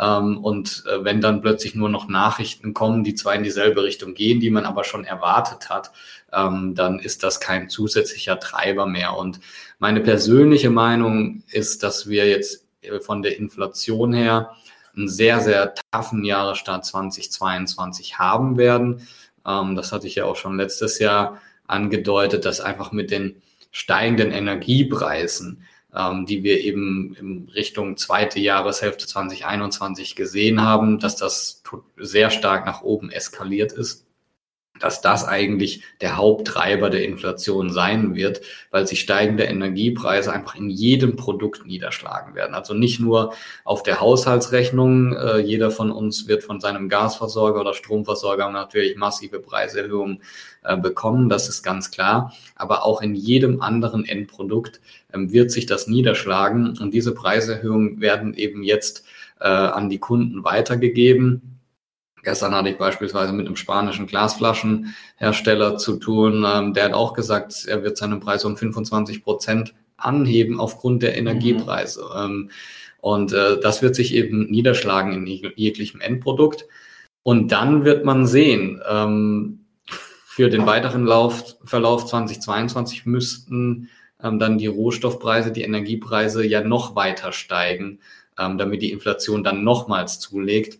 Ähm, 0.00 0.38
und 0.38 0.84
äh, 0.86 1.04
wenn 1.04 1.20
dann 1.20 1.42
plötzlich 1.42 1.74
nur 1.74 1.90
noch 1.90 2.08
Nachrichten 2.08 2.72
kommen, 2.72 3.04
die 3.04 3.14
zwar 3.14 3.34
in 3.34 3.42
dieselbe 3.42 3.82
Richtung 3.84 4.14
gehen, 4.14 4.40
die 4.40 4.50
man 4.50 4.64
aber 4.64 4.84
schon 4.84 5.04
erwartet 5.04 5.68
hat, 5.68 5.92
ähm, 6.32 6.74
dann 6.74 6.98
ist 6.98 7.22
das 7.22 7.38
kein 7.38 7.68
zusätzlicher 7.68 8.40
Treiber 8.40 8.86
mehr. 8.86 9.16
Und 9.16 9.40
meine 9.78 10.00
persönliche 10.00 10.70
Meinung 10.70 11.42
ist, 11.50 11.82
dass 11.82 12.08
wir 12.08 12.28
jetzt 12.28 12.64
äh, 12.80 13.00
von 13.00 13.22
der 13.22 13.38
Inflation 13.38 14.14
her 14.14 14.56
einen 14.96 15.08
sehr, 15.08 15.40
sehr 15.40 15.74
taffen 15.92 16.24
Jahresstart 16.24 16.86
2022 16.86 18.18
haben 18.18 18.56
werden. 18.56 19.06
Ähm, 19.46 19.76
das 19.76 19.92
hatte 19.92 20.06
ich 20.06 20.14
ja 20.14 20.24
auch 20.24 20.36
schon 20.36 20.56
letztes 20.56 20.98
Jahr 20.98 21.38
angedeutet, 21.66 22.46
dass 22.46 22.60
einfach 22.60 22.90
mit 22.90 23.10
den 23.10 23.42
steigenden 23.70 24.32
Energiepreisen 24.32 25.62
ähm, 25.94 26.26
die 26.26 26.42
wir 26.42 26.60
eben 26.60 27.14
in 27.14 27.48
Richtung 27.54 27.96
zweite 27.96 28.40
Jahreshälfte 28.40 29.06
2021 29.06 30.16
gesehen 30.16 30.62
haben, 30.62 30.98
dass 30.98 31.16
das 31.16 31.62
sehr 31.96 32.30
stark 32.30 32.66
nach 32.66 32.82
oben 32.82 33.10
eskaliert 33.10 33.72
ist 33.72 34.06
dass 34.80 35.00
das 35.00 35.24
eigentlich 35.26 35.82
der 36.00 36.16
Haupttreiber 36.16 36.90
der 36.90 37.04
Inflation 37.04 37.70
sein 37.70 38.14
wird, 38.14 38.40
weil 38.70 38.86
sich 38.86 39.00
steigende 39.00 39.44
Energiepreise 39.44 40.32
einfach 40.32 40.56
in 40.56 40.70
jedem 40.70 41.16
Produkt 41.16 41.66
niederschlagen 41.66 42.34
werden. 42.34 42.54
Also 42.54 42.74
nicht 42.74 42.98
nur 42.98 43.32
auf 43.64 43.82
der 43.82 44.00
Haushaltsrechnung. 44.00 45.14
Äh, 45.14 45.38
jeder 45.38 45.70
von 45.70 45.90
uns 45.90 46.26
wird 46.26 46.42
von 46.42 46.60
seinem 46.60 46.88
Gasversorger 46.88 47.60
oder 47.60 47.74
Stromversorger 47.74 48.50
natürlich 48.50 48.96
massive 48.96 49.38
Preiserhöhungen 49.38 50.22
äh, 50.62 50.76
bekommen. 50.76 51.28
Das 51.28 51.48
ist 51.48 51.62
ganz 51.62 51.90
klar. 51.90 52.34
Aber 52.56 52.84
auch 52.84 53.02
in 53.02 53.14
jedem 53.14 53.60
anderen 53.60 54.04
Endprodukt 54.04 54.80
ähm, 55.12 55.32
wird 55.32 55.50
sich 55.50 55.66
das 55.66 55.86
niederschlagen. 55.86 56.78
Und 56.80 56.94
diese 56.94 57.14
Preiserhöhungen 57.14 58.00
werden 58.00 58.34
eben 58.34 58.62
jetzt 58.62 59.04
äh, 59.40 59.46
an 59.48 59.90
die 59.90 59.98
Kunden 59.98 60.44
weitergegeben 60.44 61.59
Gestern 62.22 62.54
hatte 62.54 62.68
ich 62.68 62.78
beispielsweise 62.78 63.32
mit 63.32 63.46
einem 63.46 63.56
spanischen 63.56 64.06
Glasflaschenhersteller 64.06 65.78
zu 65.78 65.96
tun. 65.96 66.44
Ähm, 66.46 66.74
der 66.74 66.84
hat 66.84 66.92
auch 66.92 67.14
gesagt, 67.14 67.64
er 67.66 67.82
wird 67.82 67.96
seinen 67.96 68.20
Preis 68.20 68.44
um 68.44 68.56
25 68.56 69.22
Prozent 69.22 69.74
anheben 69.96 70.60
aufgrund 70.60 71.02
der 71.02 71.16
Energiepreise. 71.16 72.04
Mhm. 72.28 72.50
Und 73.00 73.32
äh, 73.32 73.58
das 73.60 73.80
wird 73.82 73.94
sich 73.94 74.14
eben 74.14 74.50
niederschlagen 74.50 75.12
in 75.12 75.26
jeglichem 75.26 76.00
Endprodukt. 76.00 76.66
Und 77.22 77.52
dann 77.52 77.84
wird 77.84 78.04
man 78.04 78.26
sehen, 78.26 78.82
ähm, 78.88 79.60
für 79.86 80.48
den 80.48 80.66
weiteren 80.66 81.04
Lauf, 81.04 81.56
Verlauf 81.64 82.06
2022 82.06 83.04
müssten 83.04 83.88
ähm, 84.22 84.38
dann 84.38 84.58
die 84.58 84.66
Rohstoffpreise, 84.66 85.52
die 85.52 85.62
Energiepreise 85.62 86.44
ja 86.46 86.62
noch 86.62 86.94
weiter 86.94 87.32
steigen, 87.32 87.98
ähm, 88.38 88.58
damit 88.58 88.82
die 88.82 88.92
Inflation 88.92 89.44
dann 89.44 89.64
nochmals 89.64 90.20
zulegt. 90.20 90.78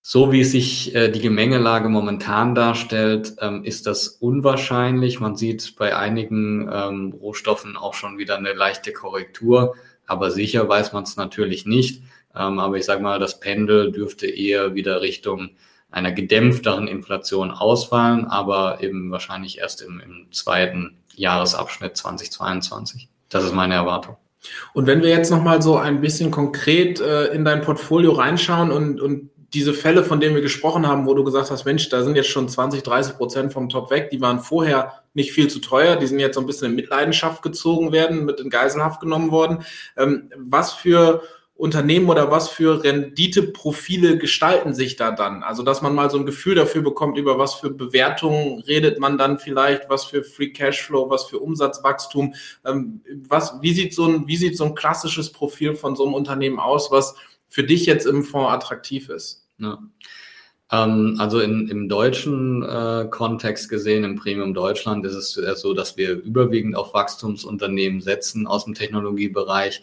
So 0.00 0.32
wie 0.32 0.44
sich 0.44 0.94
äh, 0.94 1.10
die 1.10 1.20
Gemengelage 1.20 1.88
momentan 1.88 2.54
darstellt, 2.54 3.34
ähm, 3.40 3.64
ist 3.64 3.86
das 3.86 4.08
unwahrscheinlich. 4.08 5.20
Man 5.20 5.36
sieht 5.36 5.76
bei 5.76 5.96
einigen 5.96 6.68
ähm, 6.72 7.14
Rohstoffen 7.20 7.76
auch 7.76 7.94
schon 7.94 8.16
wieder 8.16 8.36
eine 8.36 8.52
leichte 8.52 8.92
Korrektur, 8.92 9.74
aber 10.06 10.30
sicher 10.30 10.68
weiß 10.68 10.92
man 10.92 11.02
es 11.02 11.16
natürlich 11.16 11.66
nicht. 11.66 12.02
Ähm, 12.34 12.58
aber 12.58 12.76
ich 12.76 12.84
sage 12.84 13.02
mal, 13.02 13.18
das 13.18 13.40
Pendel 13.40 13.92
dürfte 13.92 14.26
eher 14.26 14.74
wieder 14.74 15.02
Richtung 15.02 15.50
einer 15.90 16.12
gedämpfteren 16.12 16.86
Inflation 16.86 17.50
ausfallen, 17.50 18.26
aber 18.26 18.82
eben 18.82 19.10
wahrscheinlich 19.10 19.58
erst 19.58 19.82
im, 19.82 20.00
im 20.00 20.28
zweiten 20.32 20.98
Jahresabschnitt 21.14 21.96
2022. 21.96 23.08
Das 23.28 23.44
ist 23.44 23.54
meine 23.54 23.74
Erwartung. 23.74 24.16
Und 24.72 24.86
wenn 24.86 25.02
wir 25.02 25.08
jetzt 25.08 25.30
nochmal 25.30 25.62
so 25.62 25.76
ein 25.76 26.00
bisschen 26.00 26.30
konkret 26.30 27.00
äh, 27.00 27.26
in 27.26 27.44
dein 27.44 27.62
Portfolio 27.62 28.12
reinschauen 28.12 28.70
und, 28.70 29.00
und 29.00 29.30
diese 29.54 29.72
Fälle, 29.72 30.04
von 30.04 30.20
denen 30.20 30.34
wir 30.34 30.42
gesprochen 30.42 30.86
haben, 30.86 31.06
wo 31.06 31.14
du 31.14 31.24
gesagt 31.24 31.50
hast, 31.50 31.64
Mensch, 31.64 31.88
da 31.88 32.02
sind 32.02 32.16
jetzt 32.16 32.28
schon 32.28 32.48
20, 32.48 32.82
30 32.82 33.16
Prozent 33.16 33.52
vom 33.52 33.68
Top 33.68 33.90
weg, 33.90 34.10
die 34.10 34.20
waren 34.20 34.40
vorher 34.40 35.02
nicht 35.14 35.32
viel 35.32 35.48
zu 35.48 35.60
teuer, 35.60 35.96
die 35.96 36.06
sind 36.06 36.18
jetzt 36.18 36.34
so 36.34 36.40
ein 36.40 36.46
bisschen 36.46 36.70
in 36.70 36.76
Mitleidenschaft 36.76 37.42
gezogen 37.42 37.92
werden, 37.92 38.24
mit 38.26 38.40
in 38.40 38.50
Geiselhaft 38.50 39.00
genommen 39.00 39.30
worden. 39.30 39.64
Ähm, 39.96 40.30
was 40.36 40.74
für 40.74 41.22
Unternehmen 41.54 42.08
oder 42.08 42.30
was 42.30 42.50
für 42.50 42.84
Renditeprofile 42.84 44.18
gestalten 44.18 44.74
sich 44.74 44.96
da 44.96 45.10
dann? 45.10 45.42
Also, 45.42 45.64
dass 45.64 45.82
man 45.82 45.94
mal 45.94 46.10
so 46.10 46.18
ein 46.18 46.26
Gefühl 46.26 46.54
dafür 46.54 46.82
bekommt, 46.82 47.18
über 47.18 47.38
was 47.38 47.54
für 47.54 47.70
Bewertungen 47.70 48.60
redet 48.60 49.00
man 49.00 49.18
dann 49.18 49.38
vielleicht, 49.38 49.88
was 49.88 50.04
für 50.04 50.22
Free 50.22 50.50
Cashflow, 50.50 51.10
was 51.10 51.24
für 51.24 51.40
Umsatzwachstum. 51.40 52.34
Ähm, 52.64 53.00
was, 53.28 53.60
wie, 53.60 53.72
sieht 53.72 53.94
so 53.94 54.04
ein, 54.04 54.28
wie 54.28 54.36
sieht 54.36 54.56
so 54.56 54.66
ein 54.66 54.74
klassisches 54.74 55.32
Profil 55.32 55.74
von 55.74 55.96
so 55.96 56.04
einem 56.04 56.14
Unternehmen 56.14 56.60
aus, 56.60 56.92
was 56.92 57.16
für 57.48 57.64
dich 57.64 57.86
jetzt 57.86 58.06
im 58.06 58.24
Fonds 58.24 58.52
attraktiv 58.52 59.08
ist? 59.08 59.46
Ja. 59.58 59.78
Ähm, 60.70 61.16
also 61.18 61.40
in, 61.40 61.68
im 61.68 61.88
deutschen 61.88 62.62
äh, 62.62 63.06
Kontext 63.10 63.68
gesehen, 63.68 64.04
im 64.04 64.16
Premium 64.16 64.54
Deutschland, 64.54 65.04
ist 65.06 65.14
es 65.14 65.32
so, 65.60 65.74
dass 65.74 65.96
wir 65.96 66.12
überwiegend 66.12 66.76
auf 66.76 66.94
Wachstumsunternehmen 66.94 68.00
setzen 68.00 68.46
aus 68.46 68.64
dem 68.64 68.74
Technologiebereich. 68.74 69.82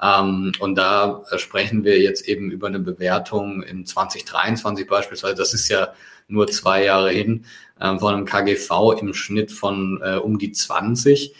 Ähm, 0.00 0.52
und 0.58 0.76
da 0.76 1.22
sprechen 1.36 1.84
wir 1.84 2.00
jetzt 2.00 2.28
eben 2.28 2.50
über 2.50 2.66
eine 2.66 2.80
Bewertung 2.80 3.62
in 3.62 3.86
2023 3.86 4.86
beispielsweise. 4.86 5.34
Das 5.34 5.54
ist 5.54 5.68
ja 5.68 5.92
nur 6.28 6.48
zwei 6.48 6.84
Jahre 6.84 7.10
hin, 7.10 7.44
äh, 7.78 7.98
von 7.98 8.14
einem 8.14 8.24
KGV 8.24 9.00
im 9.00 9.14
Schnitt 9.14 9.52
von 9.52 10.00
äh, 10.02 10.16
um 10.16 10.38
die 10.38 10.52
20. 10.52 11.34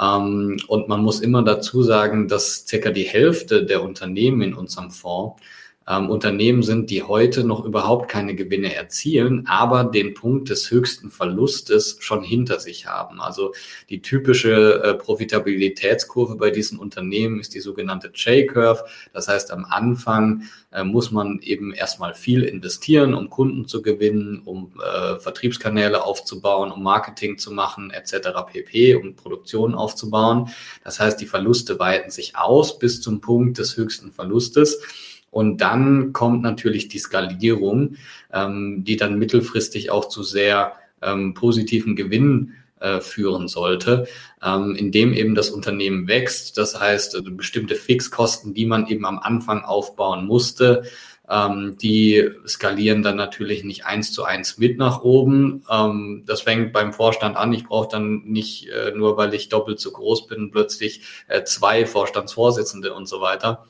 Ähm, 0.00 0.58
und 0.68 0.88
man 0.88 1.02
muss 1.02 1.20
immer 1.20 1.42
dazu 1.42 1.82
sagen, 1.82 2.28
dass 2.28 2.66
circa 2.66 2.90
die 2.90 3.04
Hälfte 3.04 3.64
der 3.64 3.82
Unternehmen 3.82 4.42
in 4.42 4.54
unserem 4.54 4.90
Fonds 4.90 5.42
ähm, 5.88 6.10
Unternehmen 6.10 6.62
sind, 6.62 6.90
die 6.90 7.02
heute 7.02 7.44
noch 7.44 7.64
überhaupt 7.64 8.08
keine 8.08 8.34
Gewinne 8.34 8.74
erzielen, 8.74 9.46
aber 9.46 9.84
den 9.84 10.14
Punkt 10.14 10.50
des 10.50 10.70
höchsten 10.70 11.10
Verlustes 11.10 11.96
schon 12.00 12.22
hinter 12.22 12.60
sich 12.60 12.86
haben. 12.86 13.20
Also 13.20 13.54
die 13.88 14.02
typische 14.02 14.82
äh, 14.82 14.94
Profitabilitätskurve 14.94 16.36
bei 16.36 16.50
diesen 16.50 16.78
Unternehmen 16.78 17.40
ist 17.40 17.54
die 17.54 17.60
sogenannte 17.60 18.12
J-Curve. 18.14 18.84
Das 19.12 19.28
heißt, 19.28 19.50
am 19.50 19.64
Anfang 19.64 20.42
äh, 20.72 20.84
muss 20.84 21.10
man 21.10 21.40
eben 21.40 21.72
erstmal 21.72 22.12
viel 22.12 22.42
investieren, 22.42 23.14
um 23.14 23.30
Kunden 23.30 23.66
zu 23.66 23.80
gewinnen, 23.80 24.42
um 24.44 24.72
äh, 24.84 25.18
Vertriebskanäle 25.18 26.04
aufzubauen, 26.04 26.70
um 26.70 26.82
Marketing 26.82 27.38
zu 27.38 27.50
machen, 27.52 27.90
etc. 27.90 28.28
pp, 28.46 28.94
um 28.96 29.16
Produktion 29.16 29.74
aufzubauen. 29.74 30.50
Das 30.84 31.00
heißt, 31.00 31.18
die 31.20 31.26
Verluste 31.26 31.78
weiten 31.78 32.10
sich 32.10 32.36
aus 32.36 32.78
bis 32.78 33.00
zum 33.00 33.22
Punkt 33.22 33.56
des 33.56 33.78
höchsten 33.78 34.12
Verlustes. 34.12 34.80
Und 35.30 35.60
dann 35.60 36.12
kommt 36.12 36.42
natürlich 36.42 36.88
die 36.88 36.98
Skalierung, 36.98 37.96
ähm, 38.32 38.84
die 38.84 38.96
dann 38.96 39.18
mittelfristig 39.18 39.90
auch 39.90 40.08
zu 40.08 40.22
sehr 40.22 40.72
ähm, 41.02 41.34
positiven 41.34 41.96
Gewinnen 41.96 42.54
äh, 42.80 43.00
führen 43.00 43.48
sollte, 43.48 44.06
ähm, 44.42 44.74
indem 44.74 45.12
eben 45.12 45.34
das 45.34 45.50
Unternehmen 45.50 46.08
wächst. 46.08 46.56
Das 46.58 46.78
heißt, 46.80 47.14
also 47.16 47.30
bestimmte 47.32 47.74
Fixkosten, 47.74 48.54
die 48.54 48.66
man 48.66 48.86
eben 48.86 49.04
am 49.04 49.18
Anfang 49.18 49.64
aufbauen 49.64 50.26
musste, 50.26 50.82
Ähm, 51.30 51.76
die 51.76 52.30
skalieren 52.46 53.02
dann 53.02 53.16
natürlich 53.16 53.62
nicht 53.62 53.84
eins 53.84 54.12
zu 54.12 54.24
eins 54.24 54.56
mit 54.56 54.78
nach 54.78 55.02
oben. 55.02 55.62
Ähm, 55.70 56.22
das 56.26 56.40
fängt 56.40 56.72
beim 56.72 56.94
Vorstand 56.94 57.36
an. 57.36 57.52
Ich 57.52 57.64
brauche 57.66 57.88
dann 57.90 58.22
nicht 58.24 58.68
äh, 58.68 58.92
nur, 58.96 59.18
weil 59.18 59.34
ich 59.34 59.50
doppelt 59.50 59.78
so 59.78 59.90
groß 59.90 60.26
bin, 60.26 60.50
plötzlich 60.50 61.02
äh, 61.28 61.44
zwei 61.44 61.84
Vorstandsvorsitzende 61.84 62.94
und 62.94 63.06
so 63.06 63.20
weiter. 63.20 63.66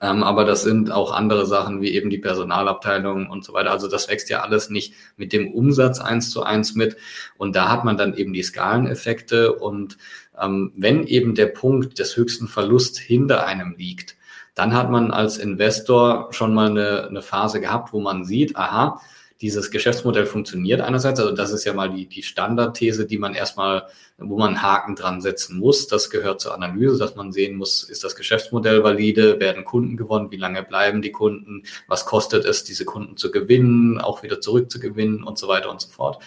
Ähm, 0.00 0.22
aber 0.22 0.44
das 0.44 0.62
sind 0.62 0.90
auch 0.90 1.12
andere 1.12 1.46
Sachen 1.46 1.80
wie 1.80 1.90
eben 1.90 2.10
die 2.10 2.18
Personalabteilung 2.18 3.28
und 3.28 3.44
so 3.44 3.52
weiter. 3.52 3.70
Also 3.70 3.88
das 3.88 4.08
wächst 4.08 4.30
ja 4.30 4.40
alles 4.40 4.70
nicht 4.70 4.94
mit 5.16 5.32
dem 5.32 5.52
Umsatz 5.52 6.00
eins 6.00 6.30
zu 6.30 6.42
eins 6.42 6.74
mit. 6.74 6.96
Und 7.36 7.54
da 7.54 7.70
hat 7.70 7.84
man 7.84 7.96
dann 7.96 8.14
eben 8.14 8.32
die 8.32 8.42
Skaleneffekte. 8.42 9.52
Und 9.52 9.98
ähm, 10.40 10.72
wenn 10.76 11.06
eben 11.06 11.34
der 11.34 11.46
Punkt 11.46 11.98
des 11.98 12.16
höchsten 12.16 12.48
Verlusts 12.48 12.98
hinter 12.98 13.46
einem 13.46 13.74
liegt, 13.76 14.16
dann 14.54 14.72
hat 14.72 14.90
man 14.90 15.10
als 15.10 15.36
Investor 15.36 16.28
schon 16.32 16.54
mal 16.54 16.70
eine, 16.70 17.08
eine 17.08 17.22
Phase 17.22 17.60
gehabt, 17.60 17.92
wo 17.92 18.00
man 18.00 18.24
sieht, 18.24 18.56
aha, 18.56 19.00
dieses 19.44 19.70
Geschäftsmodell 19.70 20.24
funktioniert 20.24 20.80
einerseits, 20.80 21.20
also 21.20 21.30
das 21.30 21.52
ist 21.52 21.66
ja 21.66 21.74
mal 21.74 21.90
die, 21.90 22.06
die 22.06 22.22
Standardthese, 22.22 23.04
die 23.04 23.18
man 23.18 23.34
erstmal, 23.34 23.88
wo 24.16 24.38
man 24.38 24.62
Haken 24.62 24.96
dran 24.96 25.20
setzen 25.20 25.58
muss. 25.58 25.86
Das 25.86 26.08
gehört 26.08 26.40
zur 26.40 26.54
Analyse, 26.54 26.96
dass 26.96 27.14
man 27.14 27.30
sehen 27.30 27.56
muss, 27.56 27.82
ist 27.82 28.04
das 28.04 28.16
Geschäftsmodell 28.16 28.82
valide, 28.82 29.38
werden 29.40 29.66
Kunden 29.66 29.98
gewonnen, 29.98 30.30
wie 30.30 30.38
lange 30.38 30.62
bleiben 30.62 31.02
die 31.02 31.12
Kunden, 31.12 31.64
was 31.88 32.06
kostet 32.06 32.46
es, 32.46 32.64
diese 32.64 32.86
Kunden 32.86 33.18
zu 33.18 33.30
gewinnen, 33.30 34.00
auch 34.00 34.22
wieder 34.22 34.40
zurückzugewinnen 34.40 35.22
und 35.22 35.36
so 35.36 35.46
weiter 35.46 35.70
und 35.70 35.82
so 35.82 35.90
fort. 35.90 36.22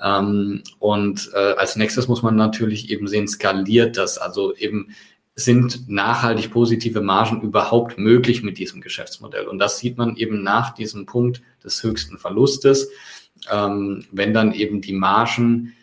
Ähm, 0.00 0.62
und 0.78 1.32
äh, 1.34 1.54
als 1.54 1.74
nächstes 1.74 2.06
muss 2.06 2.22
man 2.22 2.36
natürlich 2.36 2.90
eben 2.90 3.08
sehen, 3.08 3.26
skaliert 3.26 3.96
das, 3.96 4.18
also 4.18 4.54
eben 4.54 4.94
sind 5.34 5.88
nachhaltig 5.88 6.50
positive 6.50 7.00
Margen 7.00 7.40
überhaupt 7.40 7.98
möglich 7.98 8.42
mit 8.42 8.58
diesem 8.58 8.80
Geschäftsmodell? 8.80 9.46
Und 9.46 9.58
das 9.58 9.78
sieht 9.78 9.96
man 9.96 10.16
eben 10.16 10.42
nach 10.42 10.74
diesem 10.74 11.06
Punkt 11.06 11.42
des 11.64 11.82
höchsten 11.82 12.18
Verlustes, 12.18 12.90
ähm, 13.50 14.04
wenn 14.12 14.34
dann 14.34 14.52
eben 14.52 14.80
die 14.80 14.92
Margen 14.92 15.74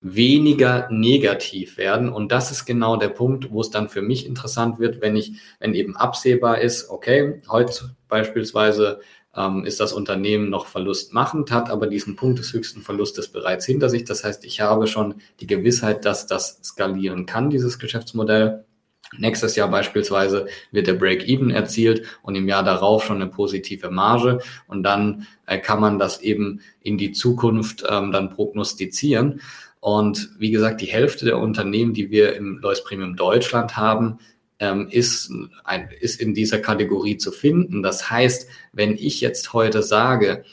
weniger 0.00 0.88
negativ 0.90 1.76
werden. 1.76 2.08
Und 2.08 2.30
das 2.30 2.50
ist 2.50 2.66
genau 2.66 2.96
der 2.96 3.08
Punkt, 3.08 3.50
wo 3.50 3.60
es 3.60 3.70
dann 3.70 3.88
für 3.88 4.02
mich 4.02 4.26
interessant 4.26 4.78
wird, 4.78 5.00
wenn 5.00 5.16
ich, 5.16 5.32
wenn 5.58 5.74
eben 5.74 5.96
absehbar 5.96 6.60
ist, 6.60 6.88
okay, 6.90 7.42
heute 7.48 7.96
beispielsweise 8.08 9.00
ähm, 9.34 9.64
ist 9.64 9.80
das 9.80 9.92
Unternehmen 9.92 10.50
noch 10.50 10.66
verlustmachend, 10.66 11.50
hat 11.50 11.70
aber 11.70 11.88
diesen 11.88 12.14
Punkt 12.14 12.38
des 12.38 12.52
höchsten 12.52 12.82
Verlustes 12.82 13.28
bereits 13.28 13.66
hinter 13.66 13.88
sich. 13.88 14.04
Das 14.04 14.22
heißt, 14.22 14.44
ich 14.44 14.60
habe 14.60 14.86
schon 14.86 15.14
die 15.40 15.46
Gewissheit, 15.46 16.04
dass 16.04 16.26
das 16.26 16.60
skalieren 16.62 17.26
kann, 17.26 17.50
dieses 17.50 17.78
Geschäftsmodell. 17.78 18.64
Nächstes 19.16 19.56
Jahr 19.56 19.70
beispielsweise 19.70 20.46
wird 20.70 20.86
der 20.86 20.94
Break-Even 20.94 21.50
erzielt 21.50 22.02
und 22.22 22.34
im 22.34 22.46
Jahr 22.46 22.62
darauf 22.62 23.04
schon 23.04 23.22
eine 23.22 23.30
positive 23.30 23.90
Marge. 23.90 24.40
Und 24.66 24.82
dann 24.82 25.26
äh, 25.46 25.58
kann 25.58 25.80
man 25.80 25.98
das 25.98 26.20
eben 26.20 26.60
in 26.82 26.98
die 26.98 27.12
Zukunft 27.12 27.84
ähm, 27.88 28.12
dann 28.12 28.30
prognostizieren. 28.30 29.40
Und 29.80 30.30
wie 30.38 30.50
gesagt, 30.50 30.80
die 30.82 30.86
Hälfte 30.86 31.24
der 31.24 31.38
Unternehmen, 31.38 31.94
die 31.94 32.10
wir 32.10 32.36
im 32.36 32.58
Lois 32.58 32.84
Premium 32.84 33.16
Deutschland 33.16 33.76
haben, 33.76 34.18
ähm, 34.58 34.88
ist, 34.90 35.30
ein, 35.64 35.88
ist 36.00 36.20
in 36.20 36.34
dieser 36.34 36.58
Kategorie 36.58 37.16
zu 37.16 37.32
finden. 37.32 37.82
Das 37.82 38.10
heißt, 38.10 38.48
wenn 38.72 38.94
ich 38.94 39.20
jetzt 39.20 39.52
heute 39.52 39.82
sage, 39.82 40.44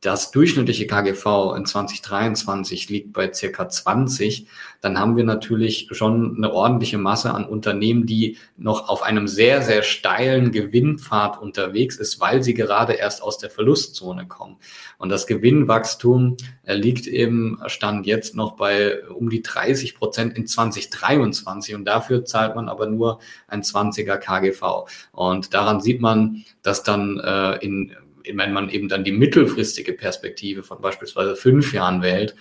das 0.00 0.30
durchschnittliche 0.30 0.86
KGV 0.86 1.54
in 1.56 1.66
2023 1.66 2.88
liegt 2.88 3.12
bei 3.12 3.30
circa 3.32 3.68
20, 3.68 4.46
dann 4.80 4.98
haben 4.98 5.16
wir 5.16 5.24
natürlich 5.24 5.88
schon 5.90 6.36
eine 6.38 6.52
ordentliche 6.52 6.96
Masse 6.96 7.34
an 7.34 7.44
Unternehmen, 7.44 8.06
die 8.06 8.38
noch 8.56 8.88
auf 8.88 9.02
einem 9.02 9.28
sehr, 9.28 9.60
sehr 9.60 9.82
steilen 9.82 10.52
Gewinnpfad 10.52 11.40
unterwegs 11.40 11.96
ist, 11.96 12.18
weil 12.18 12.42
sie 12.42 12.54
gerade 12.54 12.94
erst 12.94 13.22
aus 13.22 13.36
der 13.36 13.50
Verlustzone 13.50 14.26
kommen. 14.26 14.56
Und 14.96 15.10
das 15.10 15.26
Gewinnwachstum 15.26 16.38
äh, 16.64 16.74
liegt 16.74 17.06
im 17.06 17.60
Stand 17.66 18.06
jetzt 18.06 18.34
noch 18.34 18.56
bei 18.56 19.06
um 19.08 19.28
die 19.28 19.42
30 19.42 19.96
Prozent 19.96 20.34
in 20.34 20.46
2023 20.46 21.74
und 21.74 21.84
dafür 21.84 22.24
zahlt 22.24 22.56
man 22.56 22.70
aber 22.70 22.86
nur 22.86 23.20
ein 23.48 23.62
20er 23.62 24.16
KGV. 24.16 24.88
Und 25.12 25.52
daran 25.52 25.82
sieht 25.82 26.00
man, 26.00 26.44
dass 26.62 26.82
dann 26.82 27.20
äh, 27.20 27.56
in 27.58 27.94
wenn 28.32 28.52
man 28.52 28.70
eben 28.70 28.88
dann 28.88 29.04
die 29.04 29.12
mittelfristige 29.12 29.92
Perspektive 29.92 30.62
von 30.62 30.80
beispielsweise 30.80 31.36
fünf 31.36 31.72
Jahren 31.72 32.02
wählt, 32.02 32.34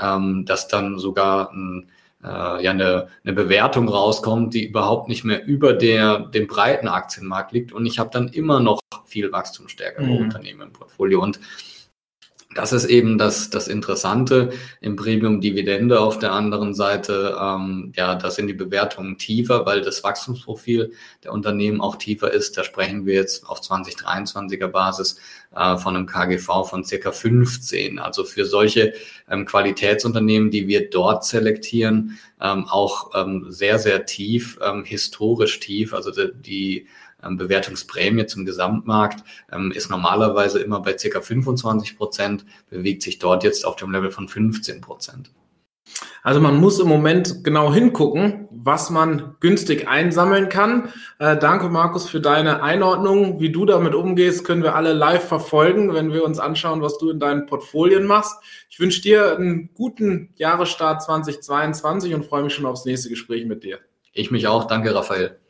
ähm, 0.00 0.44
dass 0.46 0.68
dann 0.68 0.98
sogar 0.98 1.52
ein, 1.52 1.90
äh, 2.22 2.64
ja 2.64 2.70
eine, 2.70 3.08
eine 3.24 3.32
Bewertung 3.32 3.88
rauskommt, 3.88 4.54
die 4.54 4.66
überhaupt 4.66 5.08
nicht 5.08 5.24
mehr 5.24 5.44
über 5.44 5.72
der, 5.72 6.20
dem 6.20 6.46
breiten 6.46 6.88
Aktienmarkt 6.88 7.52
liegt. 7.52 7.72
Und 7.72 7.86
ich 7.86 7.98
habe 7.98 8.10
dann 8.12 8.28
immer 8.28 8.60
noch 8.60 8.80
viel 9.04 9.32
wachstumsstärkere 9.32 10.06
mhm. 10.06 10.16
Unternehmen 10.16 10.62
im 10.62 10.72
Portfolio. 10.72 11.22
Und 11.22 11.40
das 12.54 12.72
ist 12.72 12.84
eben 12.84 13.18
das, 13.18 13.50
das 13.50 13.68
Interessante 13.68 14.50
im 14.80 14.96
Premium-Dividende 14.96 16.00
auf 16.00 16.18
der 16.18 16.32
anderen 16.32 16.74
Seite. 16.74 17.36
Ähm, 17.40 17.92
ja, 17.96 18.14
da 18.14 18.30
sind 18.30 18.46
die 18.46 18.54
Bewertungen 18.54 19.18
tiefer, 19.18 19.66
weil 19.66 19.80
das 19.80 20.04
Wachstumsprofil 20.04 20.92
der 21.24 21.32
Unternehmen 21.32 21.80
auch 21.80 21.96
tiefer 21.96 22.32
ist. 22.32 22.56
Da 22.56 22.64
sprechen 22.64 23.06
wir 23.06 23.14
jetzt 23.14 23.48
auf 23.48 23.60
2023er 23.60 24.68
Basis 24.68 25.16
äh, 25.54 25.76
von 25.76 25.96
einem 25.96 26.06
KGV 26.06 26.68
von 26.68 26.84
circa 26.84 27.12
15. 27.12 27.98
Also 27.98 28.24
für 28.24 28.44
solche 28.44 28.94
ähm, 29.30 29.44
Qualitätsunternehmen, 29.46 30.50
die 30.50 30.66
wir 30.66 30.90
dort 30.90 31.24
selektieren, 31.24 32.18
ähm, 32.40 32.66
auch 32.68 33.10
ähm, 33.14 33.46
sehr, 33.48 33.78
sehr 33.78 34.06
tief, 34.06 34.58
ähm, 34.62 34.84
historisch 34.84 35.60
tief. 35.60 35.94
Also 35.94 36.10
die, 36.10 36.32
die 36.34 36.86
ähm, 37.22 37.36
Bewertungsprämie 37.36 38.26
zum 38.26 38.44
Gesamtmarkt 38.44 39.24
ähm, 39.52 39.72
ist 39.72 39.90
normalerweise 39.90 40.60
immer 40.60 40.80
bei 40.80 40.96
circa 40.96 41.20
25 41.20 41.96
Prozent, 41.96 42.44
bewegt 42.70 43.02
sich 43.02 43.18
dort 43.18 43.44
jetzt 43.44 43.64
auf 43.64 43.76
dem 43.76 43.92
Level 43.92 44.10
von 44.10 44.28
15 44.28 44.80
Prozent. 44.80 45.30
Also 46.22 46.40
man 46.40 46.56
muss 46.56 46.78
im 46.78 46.86
Moment 46.86 47.42
genau 47.42 47.74
hingucken, 47.74 48.48
was 48.50 48.90
man 48.90 49.34
günstig 49.40 49.88
einsammeln 49.88 50.48
kann. 50.48 50.92
Äh, 51.18 51.36
danke, 51.36 51.68
Markus, 51.68 52.08
für 52.08 52.20
deine 52.20 52.62
Einordnung. 52.62 53.40
Wie 53.40 53.50
du 53.50 53.66
damit 53.66 53.94
umgehst, 53.94 54.44
können 54.44 54.62
wir 54.62 54.76
alle 54.76 54.92
live 54.92 55.24
verfolgen, 55.26 55.92
wenn 55.94 56.12
wir 56.12 56.24
uns 56.24 56.38
anschauen, 56.38 56.80
was 56.80 56.96
du 56.98 57.10
in 57.10 57.18
deinen 57.18 57.46
Portfolien 57.46 58.06
machst. 58.06 58.36
Ich 58.70 58.78
wünsche 58.78 59.02
dir 59.02 59.36
einen 59.36 59.70
guten 59.74 60.30
Jahresstart 60.36 61.02
2022 61.02 62.14
und 62.14 62.24
freue 62.24 62.44
mich 62.44 62.54
schon 62.54 62.66
aufs 62.66 62.84
nächste 62.84 63.08
Gespräch 63.08 63.44
mit 63.44 63.64
dir. 63.64 63.80
Ich 64.12 64.30
mich 64.30 64.46
auch. 64.46 64.66
Danke, 64.66 64.94
Raphael. 64.94 65.41